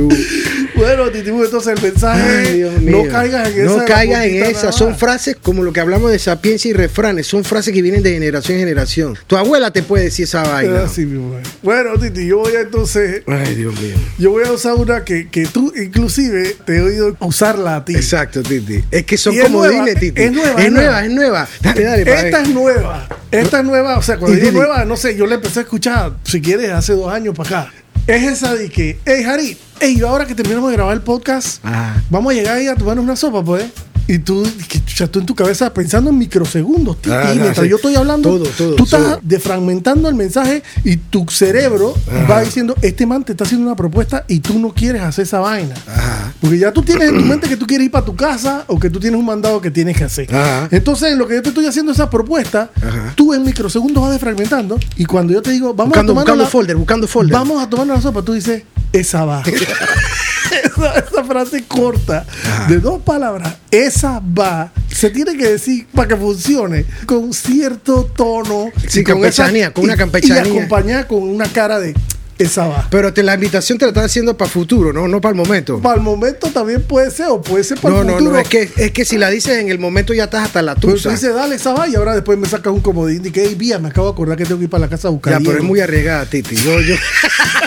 [0.77, 3.03] Bueno, Titi, entonces el mensaje Ay, Dios mío.
[3.03, 3.65] no caigas en esa.
[3.65, 4.71] No de la caigas en esa.
[4.71, 7.27] Son frases como lo que hablamos de sapiencia y refranes.
[7.27, 9.17] Son frases que vienen de generación en generación.
[9.27, 10.83] Tu abuela te puede decir esa vaina.
[10.97, 11.47] Mismo es.
[11.63, 13.23] Bueno, Titi, yo voy a entonces.
[13.27, 13.95] Ay, Dios mío.
[14.17, 17.95] Yo voy a usar una que, que tú, inclusive, te he oído usarla a ti.
[17.95, 18.83] Exacto, Titi.
[18.91, 20.21] Es que son Y como nueva, dile, Titi.
[20.21, 21.47] es nueva, es nueva, es nueva.
[21.61, 23.07] Dale, dale, Esta es nueva.
[23.31, 23.97] Esta es nueva.
[23.97, 26.93] O sea, cuando digo nueva, no sé, yo la empecé a escuchar, si quieres, hace
[26.93, 27.73] dos años para acá.
[28.07, 31.63] Es esa de que, hey, Harry, hey, ahora que terminamos de grabar el podcast,
[32.09, 33.65] vamos a llegar ahí a tomarnos una sopa, pues.
[34.09, 34.47] Y tú,
[34.85, 37.67] chucha, tú en tu cabeza pensando en microsegundos, Titi, Ah, mientras sí.
[37.69, 39.19] yo estoy hablando, Todo, todo, tú estás todo.
[39.21, 41.93] defragmentando el mensaje y tu cerebro
[42.31, 45.39] va diciendo, este man te está haciendo una propuesta y tú no quieres hacer esa
[45.39, 45.75] vaina.
[45.87, 46.33] Ajá.
[46.39, 48.79] Porque ya tú tienes en tu mente que tú quieres ir para tu casa o
[48.79, 50.29] que tú tienes un mandado que tienes que hacer.
[50.71, 52.69] Entonces, lo que yo te estoy haciendo esa propuesta,
[53.15, 56.43] tú en microsegundos vas defragmentando y cuando yo te digo, vamos Buscando, a tomar buscando
[56.45, 57.33] la, folder, buscando folder.
[57.33, 58.63] vamos a tomar la sopa, tú dices,
[58.93, 59.43] esa va.
[60.63, 62.67] esa, esa frase corta Ajá.
[62.67, 68.71] de dos palabras, esa va, se tiene que decir para que funcione con cierto tono.
[68.87, 70.45] Sí, campechanía, esa- con una campechanía.
[70.47, 71.93] Y acompañada con una cara de,
[72.37, 72.87] esa va.
[72.91, 75.79] Pero te, la invitación te la están haciendo para futuro, no, no para el momento.
[75.81, 78.31] Para el momento también puede ser, o puede ser para No, el no, futuro.
[78.33, 80.75] no, es que, es que si la dices en el momento ya estás hasta la
[80.75, 81.09] Pero tú tusa.
[81.09, 83.79] dices, dale esa va y ahora después me sacas un comodín y que, hey, vía,
[83.79, 85.33] me acabo de acordar que tengo que ir para la casa a buscar.
[85.33, 85.67] Ya, pero es hielo".
[85.67, 86.55] muy arriesgada, Titi.
[86.55, 86.95] Yo, yo.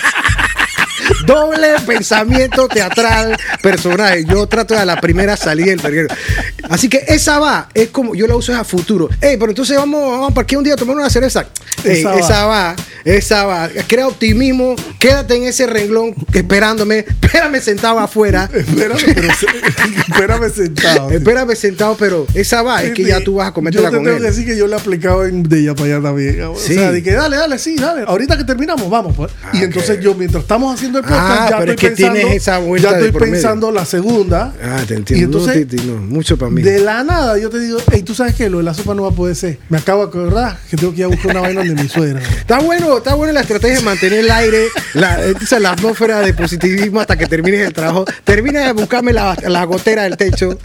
[1.31, 4.25] Doble pensamiento teatral, personaje.
[4.25, 6.09] Yo trato de la primera salir del verguero.
[6.71, 9.09] Así que esa va, es como, yo la uso es a futuro.
[9.21, 11.47] Ey, pero entonces vamos, vamos a parquear un día a tomar una cerveza.
[11.85, 12.19] Ey, Esa va.
[12.19, 13.69] esa va, esa va.
[13.89, 17.05] Crea optimismo, quédate en ese renglón esperándome.
[17.21, 18.49] Espérame sentado afuera.
[18.55, 19.29] Espérame, pero
[20.09, 21.11] espérame sentado.
[21.11, 24.11] Espérame sentado, pero esa va, es que ya tú vas a cometerla Yo te tengo
[24.11, 24.19] él.
[24.23, 26.43] que decir que yo le he aplicado en de ella para allá también.
[26.43, 26.75] O Sí.
[26.75, 28.05] sea, de que dale, dale, sí, dale.
[28.07, 29.33] Ahorita que terminamos, vamos, pues.
[29.43, 31.97] Ah, y entonces yo, mientras estamos haciendo el podcast, Ah, ya pero estoy es que
[31.97, 34.55] pensando, tienes esa vuelta ya estoy pensando la segunda.
[34.63, 35.39] Ah, te Y entiendo.
[35.39, 36.60] entonces, no, mucho para mí.
[36.63, 39.03] De la nada, yo te digo, hey, tú sabes que lo de la sopa no
[39.03, 39.59] va a poder ser.
[39.69, 42.21] Me acabo de acordar que tengo que ir a buscar una vaina de mi suegra.
[42.21, 46.35] Está bueno, está bueno la estrategia de mantener el aire, la, esa, la atmósfera de
[46.35, 48.05] positivismo hasta que termines el trabajo.
[48.25, 50.59] Termina de buscarme la, la gotera del techo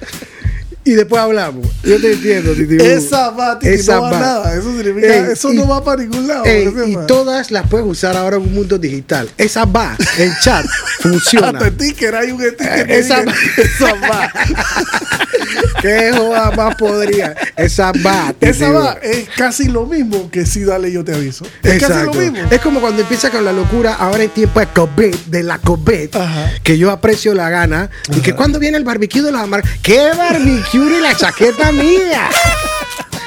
[0.88, 1.66] y después hablamos.
[1.84, 2.76] Yo te entiendo, Titi.
[2.78, 4.20] Esa va, Titi, Esa no va, va.
[4.20, 4.54] nada.
[4.56, 6.46] Eso significa, Ey, eso y- no va para ningún lado.
[6.46, 9.28] Ey, y todas las puedes usar ahora en un mundo digital.
[9.38, 10.64] Esa va, el chat
[11.00, 11.48] funciona.
[11.58, 12.92] Hasta sticker, hay un sticker.
[12.92, 14.32] esa va.
[15.82, 17.36] ¿Qué joda más podría?
[17.56, 18.34] Esa va.
[18.40, 21.46] Esa va es casi lo mismo que si dale yo te aviso.
[21.64, 22.14] Es casi Exacto.
[22.14, 22.48] lo mismo.
[22.50, 26.16] Es como cuando empieza con la locura, ahora en tiempo de COVID, de la COVID,
[26.16, 26.52] Ajá.
[26.64, 30.12] que yo aprecio la gana, y que cuando viene el barbecue de la marca, ¿qué
[30.18, 32.30] barbecue y la chaqueta mía?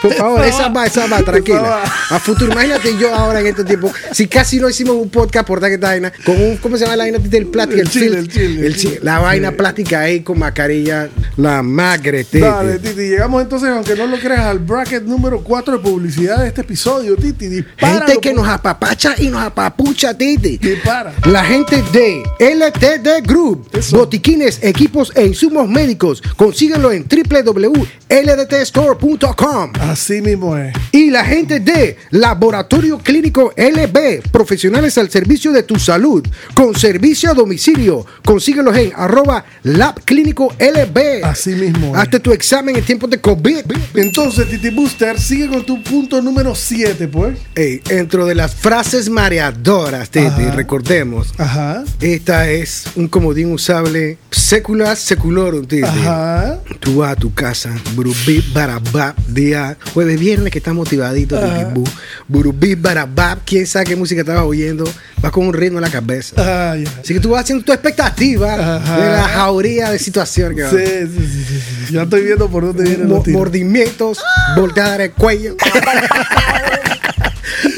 [0.02, 0.86] Por favor, Esa va.
[0.86, 1.82] esa va, tranquila.
[2.10, 5.60] A futuro, imagínate yo ahora en este tiempo, si casi no hicimos un podcast por
[5.60, 7.80] que esta vaina, con un, ¿cómo se llama la vaina del plástico?
[7.80, 9.00] El chile, el chile, el chi- chile.
[9.02, 12.40] La vaina plástica ahí con mascarilla, la magre, tete.
[12.46, 13.08] Dale, Titi.
[13.08, 17.16] Llegamos entonces, aunque no lo creas, al bracket número 4 de publicidad de este episodio,
[17.16, 17.48] Titi.
[17.48, 18.06] Dispara.
[18.06, 20.58] Gente que nos apapacha y nos apapucha, Titi.
[20.58, 21.12] Dispara.
[21.26, 23.96] La gente de LTD Group, Eso.
[23.98, 26.22] botiquines, equipos e insumos médicos.
[26.36, 29.72] Consíguelo en www.ldtstore.com.
[29.88, 30.74] Así mismo es.
[30.92, 37.30] Y la gente de Laboratorio Clínico LB, profesionales al servicio de tu salud, con servicio
[37.30, 38.04] a domicilio.
[38.24, 41.24] Consíguelos en arroba Lab Clínico LB.
[41.24, 42.02] Así mismo es.
[42.02, 43.64] Hazte tu examen en tiempos de COVID.
[43.94, 47.38] Entonces, Titi Booster, sigue con tu punto número 7, pues.
[47.54, 50.52] Ey, dentro de las frases mareadoras, Titi, Ajá.
[50.52, 51.32] recordemos.
[51.38, 51.84] Ajá.
[52.00, 55.82] Esta es un comodín usable secula seculorum, Titi.
[55.84, 56.58] Ajá.
[56.80, 61.40] Tú vas a tu casa, burubí barabab, día jueves, viernes que estás motivadito,
[61.74, 61.84] bu,
[62.28, 64.84] burubí barabab, quién sabe qué música estabas oyendo,
[65.22, 66.34] vas con un ritmo en la cabeza.
[66.36, 66.76] Ah.
[67.00, 68.96] Así que tú vas haciendo tu expectativa Ajá.
[69.00, 70.70] de la jauría de situación que va.
[70.70, 71.92] Sí, sí, sí, sí, sí.
[71.94, 73.38] Ya estoy viendo por dónde viene Mo- los tiros.
[73.38, 74.18] mordimientos,
[74.56, 75.56] voltear el cuello,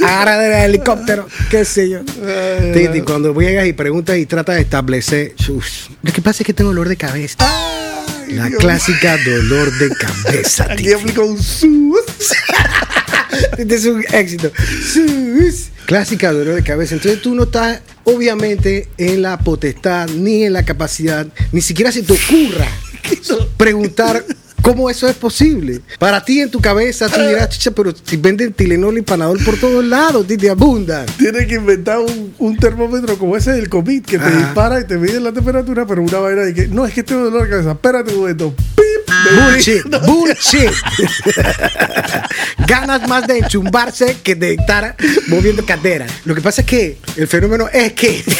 [0.04, 2.00] agarrar el helicóptero, qué sé yo.
[2.26, 5.66] Ay, Titi, cuando llegas y preguntas y tratas de establecer, uf,
[6.02, 7.36] lo que pasa es que tengo dolor de cabeza.
[7.38, 7.89] Ay,
[8.32, 8.60] La Dios.
[8.60, 10.64] clásica dolor de cabeza.
[10.64, 10.92] Aquí Titi.
[10.92, 12.00] aplico un sus.
[13.58, 14.50] Este es un éxito.
[14.92, 15.68] Sus.
[15.86, 16.94] Clásica dolor de cabeza.
[16.94, 22.02] Entonces tú no estás, obviamente, en la potestad, ni en la capacidad, ni siquiera se
[22.02, 22.68] te ocurra
[23.56, 24.24] preguntar
[24.62, 25.80] cómo eso es posible.
[25.98, 29.58] Para ti, en tu cabeza, tú dirás, chicha, pero si venden Tilenol y Panadol por
[29.58, 31.06] todos lados, Titi, abunda.
[31.18, 34.36] Tienes que inventar un, un termómetro como ese del COVID que te Ajá.
[34.36, 37.24] dispara y te mide la temperatura, pero una vaina de que no es que tengo
[37.24, 37.72] dolor de cabeza.
[37.72, 38.54] Espérate un momento.
[38.76, 39.14] ¡Pip!
[39.34, 40.70] Bullshit, bullshit.
[42.66, 44.96] Ganas más de enchumbarse que de estar
[45.28, 46.06] moviendo cadera.
[46.24, 48.22] Lo que pasa es que el fenómeno es que.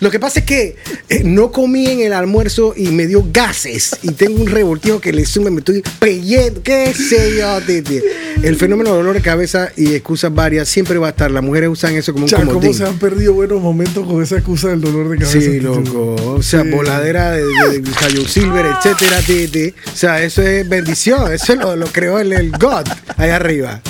[0.00, 0.76] Lo que pasa es que
[1.08, 5.12] eh, no comí en el almuerzo y me dio gases y tengo un revoltijo que
[5.12, 8.00] le sume, me estoy peyendo, qué sé yo, Titi.
[8.42, 11.30] El fenómeno de dolor de cabeza y excusas varias siempre va a estar.
[11.30, 14.36] Las mujeres usan eso como un Cha, ¿cómo se han perdido buenos momentos con esa
[14.36, 15.40] excusa del dolor de cabeza?
[15.40, 16.14] Sí, loco.
[16.34, 16.70] O sea, Sí.
[16.70, 19.74] voladera de, de, de Cayo Silver, etcétera, titi.
[19.92, 21.32] O sea, eso es bendición.
[21.32, 23.80] Eso lo, lo creó el, el God allá arriba.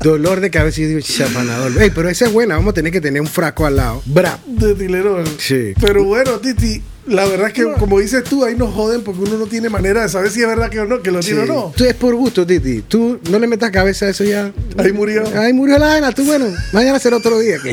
[0.00, 1.80] Dolor de cabeza y yo digo, chapanador.
[1.80, 2.54] Ey, pero esa es buena.
[2.56, 4.02] Vamos a tener que tener un frasco al lado.
[4.06, 4.38] Bra.
[4.46, 5.24] De Tilenol.
[5.38, 5.74] Sí.
[5.80, 9.38] Pero bueno, Titi, la verdad es que, como dices tú, ahí nos joden porque uno
[9.38, 11.46] no tiene manera de saber si es verdad que o no, que lo tiene o
[11.46, 11.72] no.
[11.76, 12.82] Tú es por gusto, Titi.
[12.82, 14.52] Tú no le metas cabeza a eso ya.
[14.76, 15.24] Ahí murió.
[15.36, 16.12] Ahí murió la vaina.
[16.12, 17.58] Tú, bueno, mañana será otro día.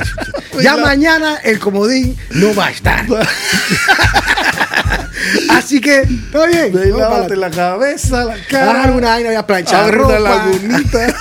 [0.61, 3.05] Ya mañana el comodín no va a estar.
[5.49, 6.71] Así que, está bien.
[6.71, 8.71] Para lávate la cabeza, la cara.
[8.71, 10.19] Agarra una vaina, voy a planchar ropa.
[10.19, 11.15] lagunita.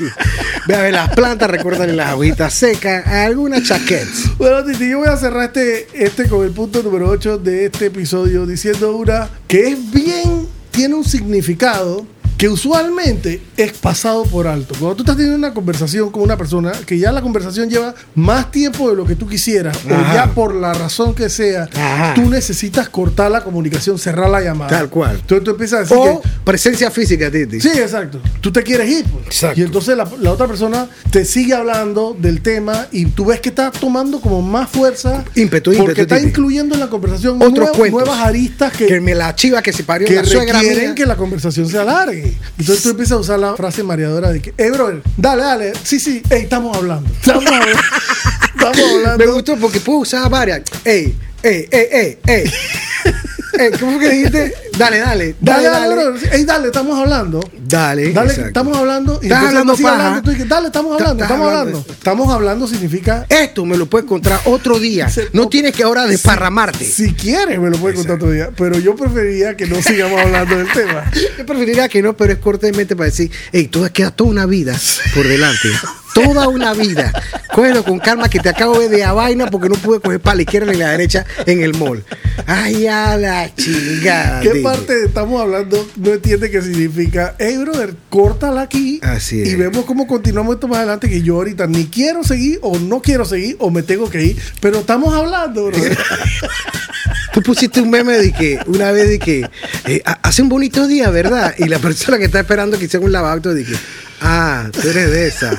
[0.66, 4.36] Ve a ver las plantas, recuerdan las agujitas secas, algunas chaquetas.
[4.36, 7.86] Bueno, Titi, yo voy a cerrar este, este con el punto número 8 de este
[7.86, 12.06] episodio diciendo una que es bien, tiene un significado
[12.36, 14.74] que usualmente es pasado por alto.
[14.78, 18.50] Cuando tú estás teniendo una conversación con una persona que ya la conversación lleva más
[18.50, 22.12] tiempo de lo que tú quisieras, o ya por la razón que sea, Ajá.
[22.14, 24.68] tú necesitas cortar la comunicación, cerrar la llamada.
[24.70, 25.16] Tal cual.
[25.20, 27.60] Entonces tú empiezas a decir O que presencia física, Titi.
[27.60, 28.20] Sí, exacto.
[28.40, 29.04] Tú te quieres ir.
[29.06, 29.26] pues.
[29.26, 29.60] Exacto.
[29.60, 33.48] Y entonces la, la otra persona te sigue hablando del tema y tú ves que
[33.48, 35.24] está tomando como más fuerza.
[35.34, 36.28] Ímpetu, Porque ímpetu, está Titi.
[36.28, 40.06] incluyendo en la conversación Otros nuevas aristas que, Que me la chiva que se parió
[40.06, 40.94] que la requieren mía.
[40.94, 42.25] que la conversación se alargue.
[42.58, 45.72] Entonces tú empiezas a usar la frase mareadora de que, hey, brother, dale, dale.
[45.82, 47.08] Sí, sí, hey, estamos hablando.
[47.20, 47.80] Estamos hablando.
[48.54, 49.24] estamos hablando.
[49.24, 50.62] Me gustó porque puedo usar varias.
[50.84, 52.52] Ey, ey, ey, ey, ey.
[53.58, 54.54] Ey, ¿Cómo que dijiste?
[54.78, 56.18] Dale, dale, Dale, dale, dale.
[56.30, 57.40] Hey, dale, estamos hablando.
[57.58, 58.48] Dale, Dale, exacto.
[58.48, 59.18] estamos hablando.
[59.22, 59.82] Y Estás hablando tú
[60.46, 61.84] dale, estamos hablando, estamos hablando.
[61.88, 65.08] Estamos hablando significa Esto me lo puedes encontrar otro día.
[65.32, 66.84] No tienes que ahora desparramarte.
[66.84, 68.50] Si quieres, me lo puedes contar otro día.
[68.56, 71.10] Pero yo preferiría que no sigamos hablando del tema.
[71.38, 74.76] Yo preferiría que no, pero es cortésmente para decir, hey, tú queda toda una vida
[75.14, 75.68] por delante.
[76.14, 77.12] Toda una vida.
[77.52, 80.42] Cógelo con calma que te acabo de a vaina porque no pude coger para la
[80.42, 82.04] izquierda ni la derecha en el mall.
[82.46, 84.40] Ay, a la chingada.
[84.40, 87.34] ¿Qué parte estamos hablando no entiende qué significa?
[87.38, 89.00] Hey, brother, córtala aquí.
[89.02, 89.48] Así es.
[89.48, 91.08] Y vemos cómo continuamos esto más adelante.
[91.08, 94.36] Que yo ahorita ni quiero seguir, o no quiero seguir, o me tengo que ir.
[94.60, 95.96] Pero estamos hablando, brother.
[97.32, 99.46] Tú pusiste un meme de que una vez de que
[99.86, 101.54] eh, ha- hace un bonito día, ¿verdad?
[101.58, 103.74] Y la persona que está esperando que hiciera un lavacto de que,
[104.22, 105.50] ah, tú eres de esa.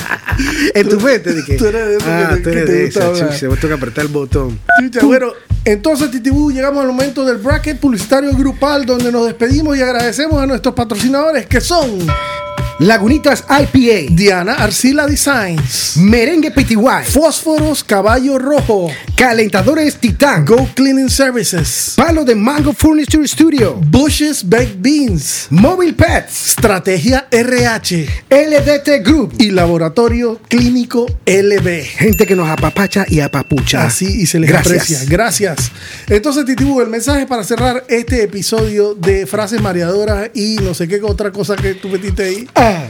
[0.74, 2.84] en tu mente, que, Tú eres de esa ah, que tú que eres te de
[2.86, 4.58] esa, chucha, vos toca apretar el botón.
[4.80, 5.32] Chucha, bueno,
[5.64, 10.46] entonces, Titibú, llegamos al momento del bracket publicitario grupal donde nos despedimos y agradecemos a
[10.46, 11.98] nuestros patrocinadores que son
[12.78, 14.14] Lagunitas IPA.
[14.14, 15.96] Diana Arcila Designs.
[15.96, 17.04] Merengue PTY.
[17.04, 18.88] Fósforos Caballo Rojo.
[19.16, 20.44] Calentadores Titán.
[20.44, 21.92] Go Cleaning Services.
[21.96, 23.74] Palo de Mango Furniture Studio.
[23.74, 25.46] Bushes Baked Beans.
[25.50, 26.48] Mobile Pets.
[26.50, 28.06] Estrategia RH.
[28.30, 29.34] LDT Group.
[29.38, 31.84] Y Laboratorio Clínico LB.
[31.84, 33.84] Gente que nos apapacha y apapucha.
[33.84, 34.82] Así y se les Gracias.
[34.82, 34.98] aprecia.
[35.08, 35.70] Gracias.
[36.08, 41.00] Entonces, Titibu, el mensaje para cerrar este episodio de frases mareadoras y no sé qué
[41.02, 42.48] otra cosa que tú metiste ahí.
[42.62, 42.88] Ah.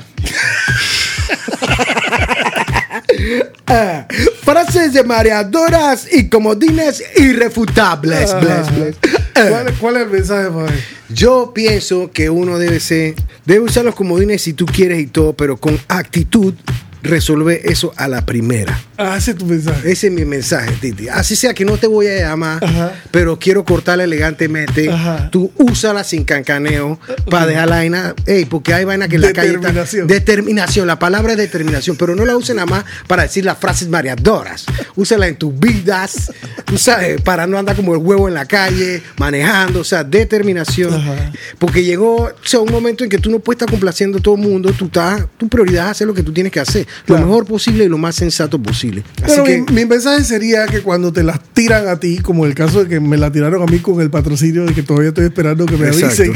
[3.66, 4.06] Ah.
[4.42, 8.34] Frases de mareadoras y comodines irrefutables.
[8.40, 8.96] Bless, bless.
[9.34, 9.46] Ah.
[9.48, 10.74] ¿Cuál, cuál es el mensaje, padre?
[11.08, 13.14] Yo pienso que uno debe ser,
[13.46, 16.54] debe usar los comodines si tú quieres y todo, pero con actitud
[17.02, 18.78] resolver eso a la primera.
[19.02, 19.90] Ah, ese es tu mensaje.
[19.92, 21.08] Ese es mi mensaje, Titi.
[21.08, 22.92] Así sea que no te voy a llamar, Ajá.
[23.10, 24.90] pero quiero cortarla elegantemente.
[24.90, 25.28] Ajá.
[25.30, 26.98] Tú úsala sin cancaneo
[27.30, 28.14] para dejar la vaina.
[28.26, 30.06] Ey, porque hay vaina que en la calle está- Determinación.
[30.06, 30.86] Determinación.
[30.86, 34.66] La palabra es determinación, pero no la usen nada más para decir las frases mareadoras.
[34.96, 36.30] Úsala en tus vidas,
[36.64, 40.94] tú sabes, para no andar como el huevo en la calle, manejando, o sea, determinación.
[40.94, 41.32] Ajá.
[41.58, 44.34] Porque llegó o sea, un momento en que tú no puedes estar complaciendo a todo
[44.34, 47.22] el mundo, tú estás, tu prioridad es hacer lo que tú tienes que hacer, Claro.
[47.22, 48.91] lo mejor posible y lo más sensato posible.
[49.00, 52.46] Así Pero que, mi, mi mensaje sería que cuando te las tiran a ti, como
[52.46, 55.08] el caso de que me la tiraron a mí con el patrocinio de que todavía
[55.08, 56.22] estoy esperando que me Exacto.
[56.22, 56.32] avisen.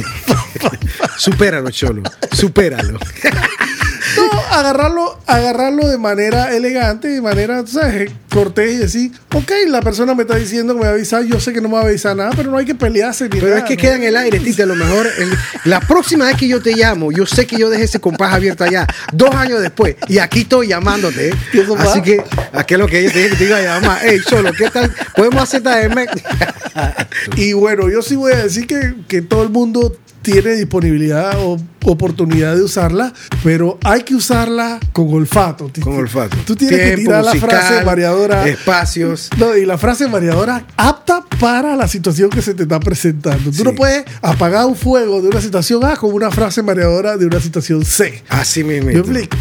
[1.19, 2.03] supéralo, Cholo,
[2.33, 2.99] supéralo.
[4.17, 9.83] No, agarrarlo, agarrarlo de manera elegante, de manera, tú sabes, cortés y decir, ok, la
[9.83, 11.81] persona me está diciendo que me va a avisar, yo sé que no me va
[11.83, 13.81] a avisar nada, pero no hay que pelearse ni Pero nada, es que ¿no?
[13.83, 14.63] queda en el aire, Tita.
[14.63, 17.69] A lo mejor el- la próxima vez que yo te llamo, yo sé que yo
[17.69, 21.29] dejé ese compás abierto allá, dos años después, y aquí estoy llamándote.
[21.31, 21.35] ¿eh?
[21.79, 22.23] Así que,
[22.57, 24.01] aquí es lo que yo te dije que te iba a llamar.
[24.03, 24.93] Hey, Cholo, ¿qué tal?
[25.15, 26.07] ¿Podemos hacer TM?
[27.37, 31.59] Y bueno, yo sí voy a decir que, que todo el mundo tiene disponibilidad o
[31.87, 33.13] oportunidad de usarla,
[33.43, 35.71] pero hay que usarla con olfato.
[35.81, 36.37] Con olfato.
[36.47, 38.47] Tú tienes que tirar la musical, frase variadora.
[38.49, 39.31] Espacios.
[39.39, 43.51] No, y la frase variadora apta para la situación que se te está presentando.
[43.51, 43.63] Tú Sí.
[43.65, 47.41] no puedes apagar un fuego de una situación A con una frase variadora de una
[47.41, 48.23] situación C.
[48.29, 48.91] Así mismo.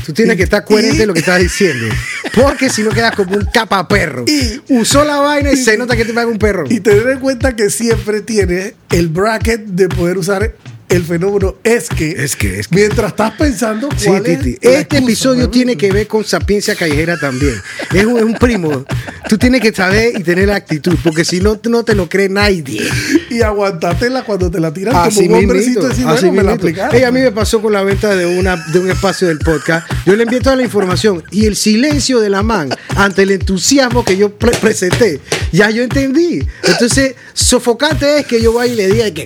[0.06, 1.88] Tú tienes Y- que estar coherente en lo que estás diciendo.
[2.34, 4.26] Porque si no quedas como un capa perro.
[4.28, 6.66] Y- Usó la vaina y se nota que te paga un perro.
[6.70, 10.56] Y tener en cuenta que siempre tienes el bracket de poder usar
[10.90, 12.10] el fenómeno es que.
[12.12, 12.76] Es que, es que.
[12.76, 14.52] Mientras estás pensando Sí, cuál es Titi.
[14.52, 17.56] la Este excusa, episodio ¿me tiene que ver con sapiencia callejera también.
[17.94, 18.86] Es un, es un primo.
[19.28, 22.30] Tú tienes que saber y tener la actitud, porque si no, no te lo cree
[22.30, 22.82] nadie.
[23.30, 25.88] Y aguantátela cuando te la tiran Así como un hombrecito.
[25.88, 26.96] Así bueno, me la aplicaron.
[26.96, 29.90] Ey, a mí me pasó con la venta de, una, de un espacio del podcast.
[30.06, 34.06] Yo le envié toda la información y el silencio de la man ante el entusiasmo
[34.06, 35.20] que yo pre- presenté.
[35.52, 36.44] Ya yo entendí.
[36.64, 39.26] Entonces, sofocante es que yo vaya y le diga que...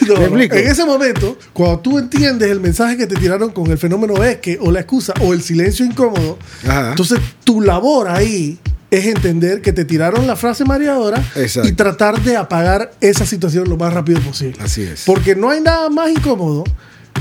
[0.00, 0.56] En ese, no, ¿Me explico?
[0.56, 4.38] en ese momento, cuando tú entiendes el mensaje que te tiraron con el fenómeno es
[4.38, 6.90] que, o la excusa, o el silencio incómodo, Ajá.
[6.90, 8.58] entonces tu labor ahí
[8.90, 11.68] es entender que te tiraron la frase mareadora Exacto.
[11.68, 14.58] y tratar de apagar esa situación lo más rápido posible.
[14.60, 15.04] Así es.
[15.06, 16.64] Porque no hay nada más incómodo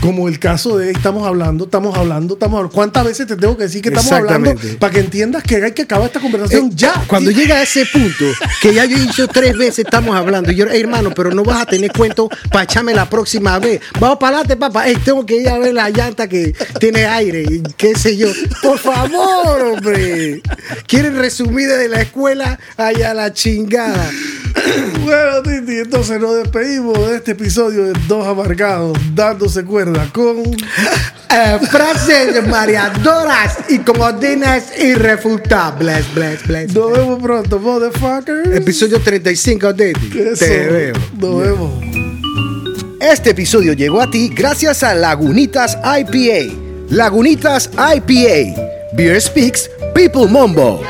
[0.02, 2.74] como el caso de estamos hablando, estamos hablando, estamos hablando.
[2.76, 5.82] ¿Cuántas veces te tengo que decir que estamos hablando para que entiendas que hay que
[5.84, 7.04] acabar esta conversación Eh, ya?
[7.08, 8.26] Cuando llega a ese punto,
[8.62, 10.52] que ya yo he dicho tres veces, estamos hablando.
[10.52, 13.82] Y yo, "Ey, hermano, pero no vas a tener cuento para echarme la próxima vez.
[14.00, 14.86] Vamos para adelante, papá.
[15.04, 17.44] Tengo que ir a ver la llanta que tiene aire.
[17.50, 18.28] y qué sé yo.
[18.62, 20.42] Por favor, hombre.
[20.88, 24.10] Quieren resumir desde la escuela allá la chingada.
[25.04, 29.64] Bueno, Titi, entonces nos despedimos de este episodio de Dos Amargados, dándose
[29.94, 30.44] cuerda con.
[31.32, 36.04] Eh, frases mareadoras y comodines irrefutables.
[36.16, 36.74] Bless, bless.
[36.74, 38.56] Nos vemos pronto, motherfuckers.
[38.56, 39.92] Episodio 35 de.
[39.92, 40.46] Eso.
[40.46, 40.94] Te veo.
[41.20, 41.72] Nos vemos.
[43.00, 46.54] Este episodio llegó a ti gracias a Lagunitas IPA.
[46.90, 48.60] Lagunitas IPA.
[48.94, 50.82] Beer Speaks, People Mombo.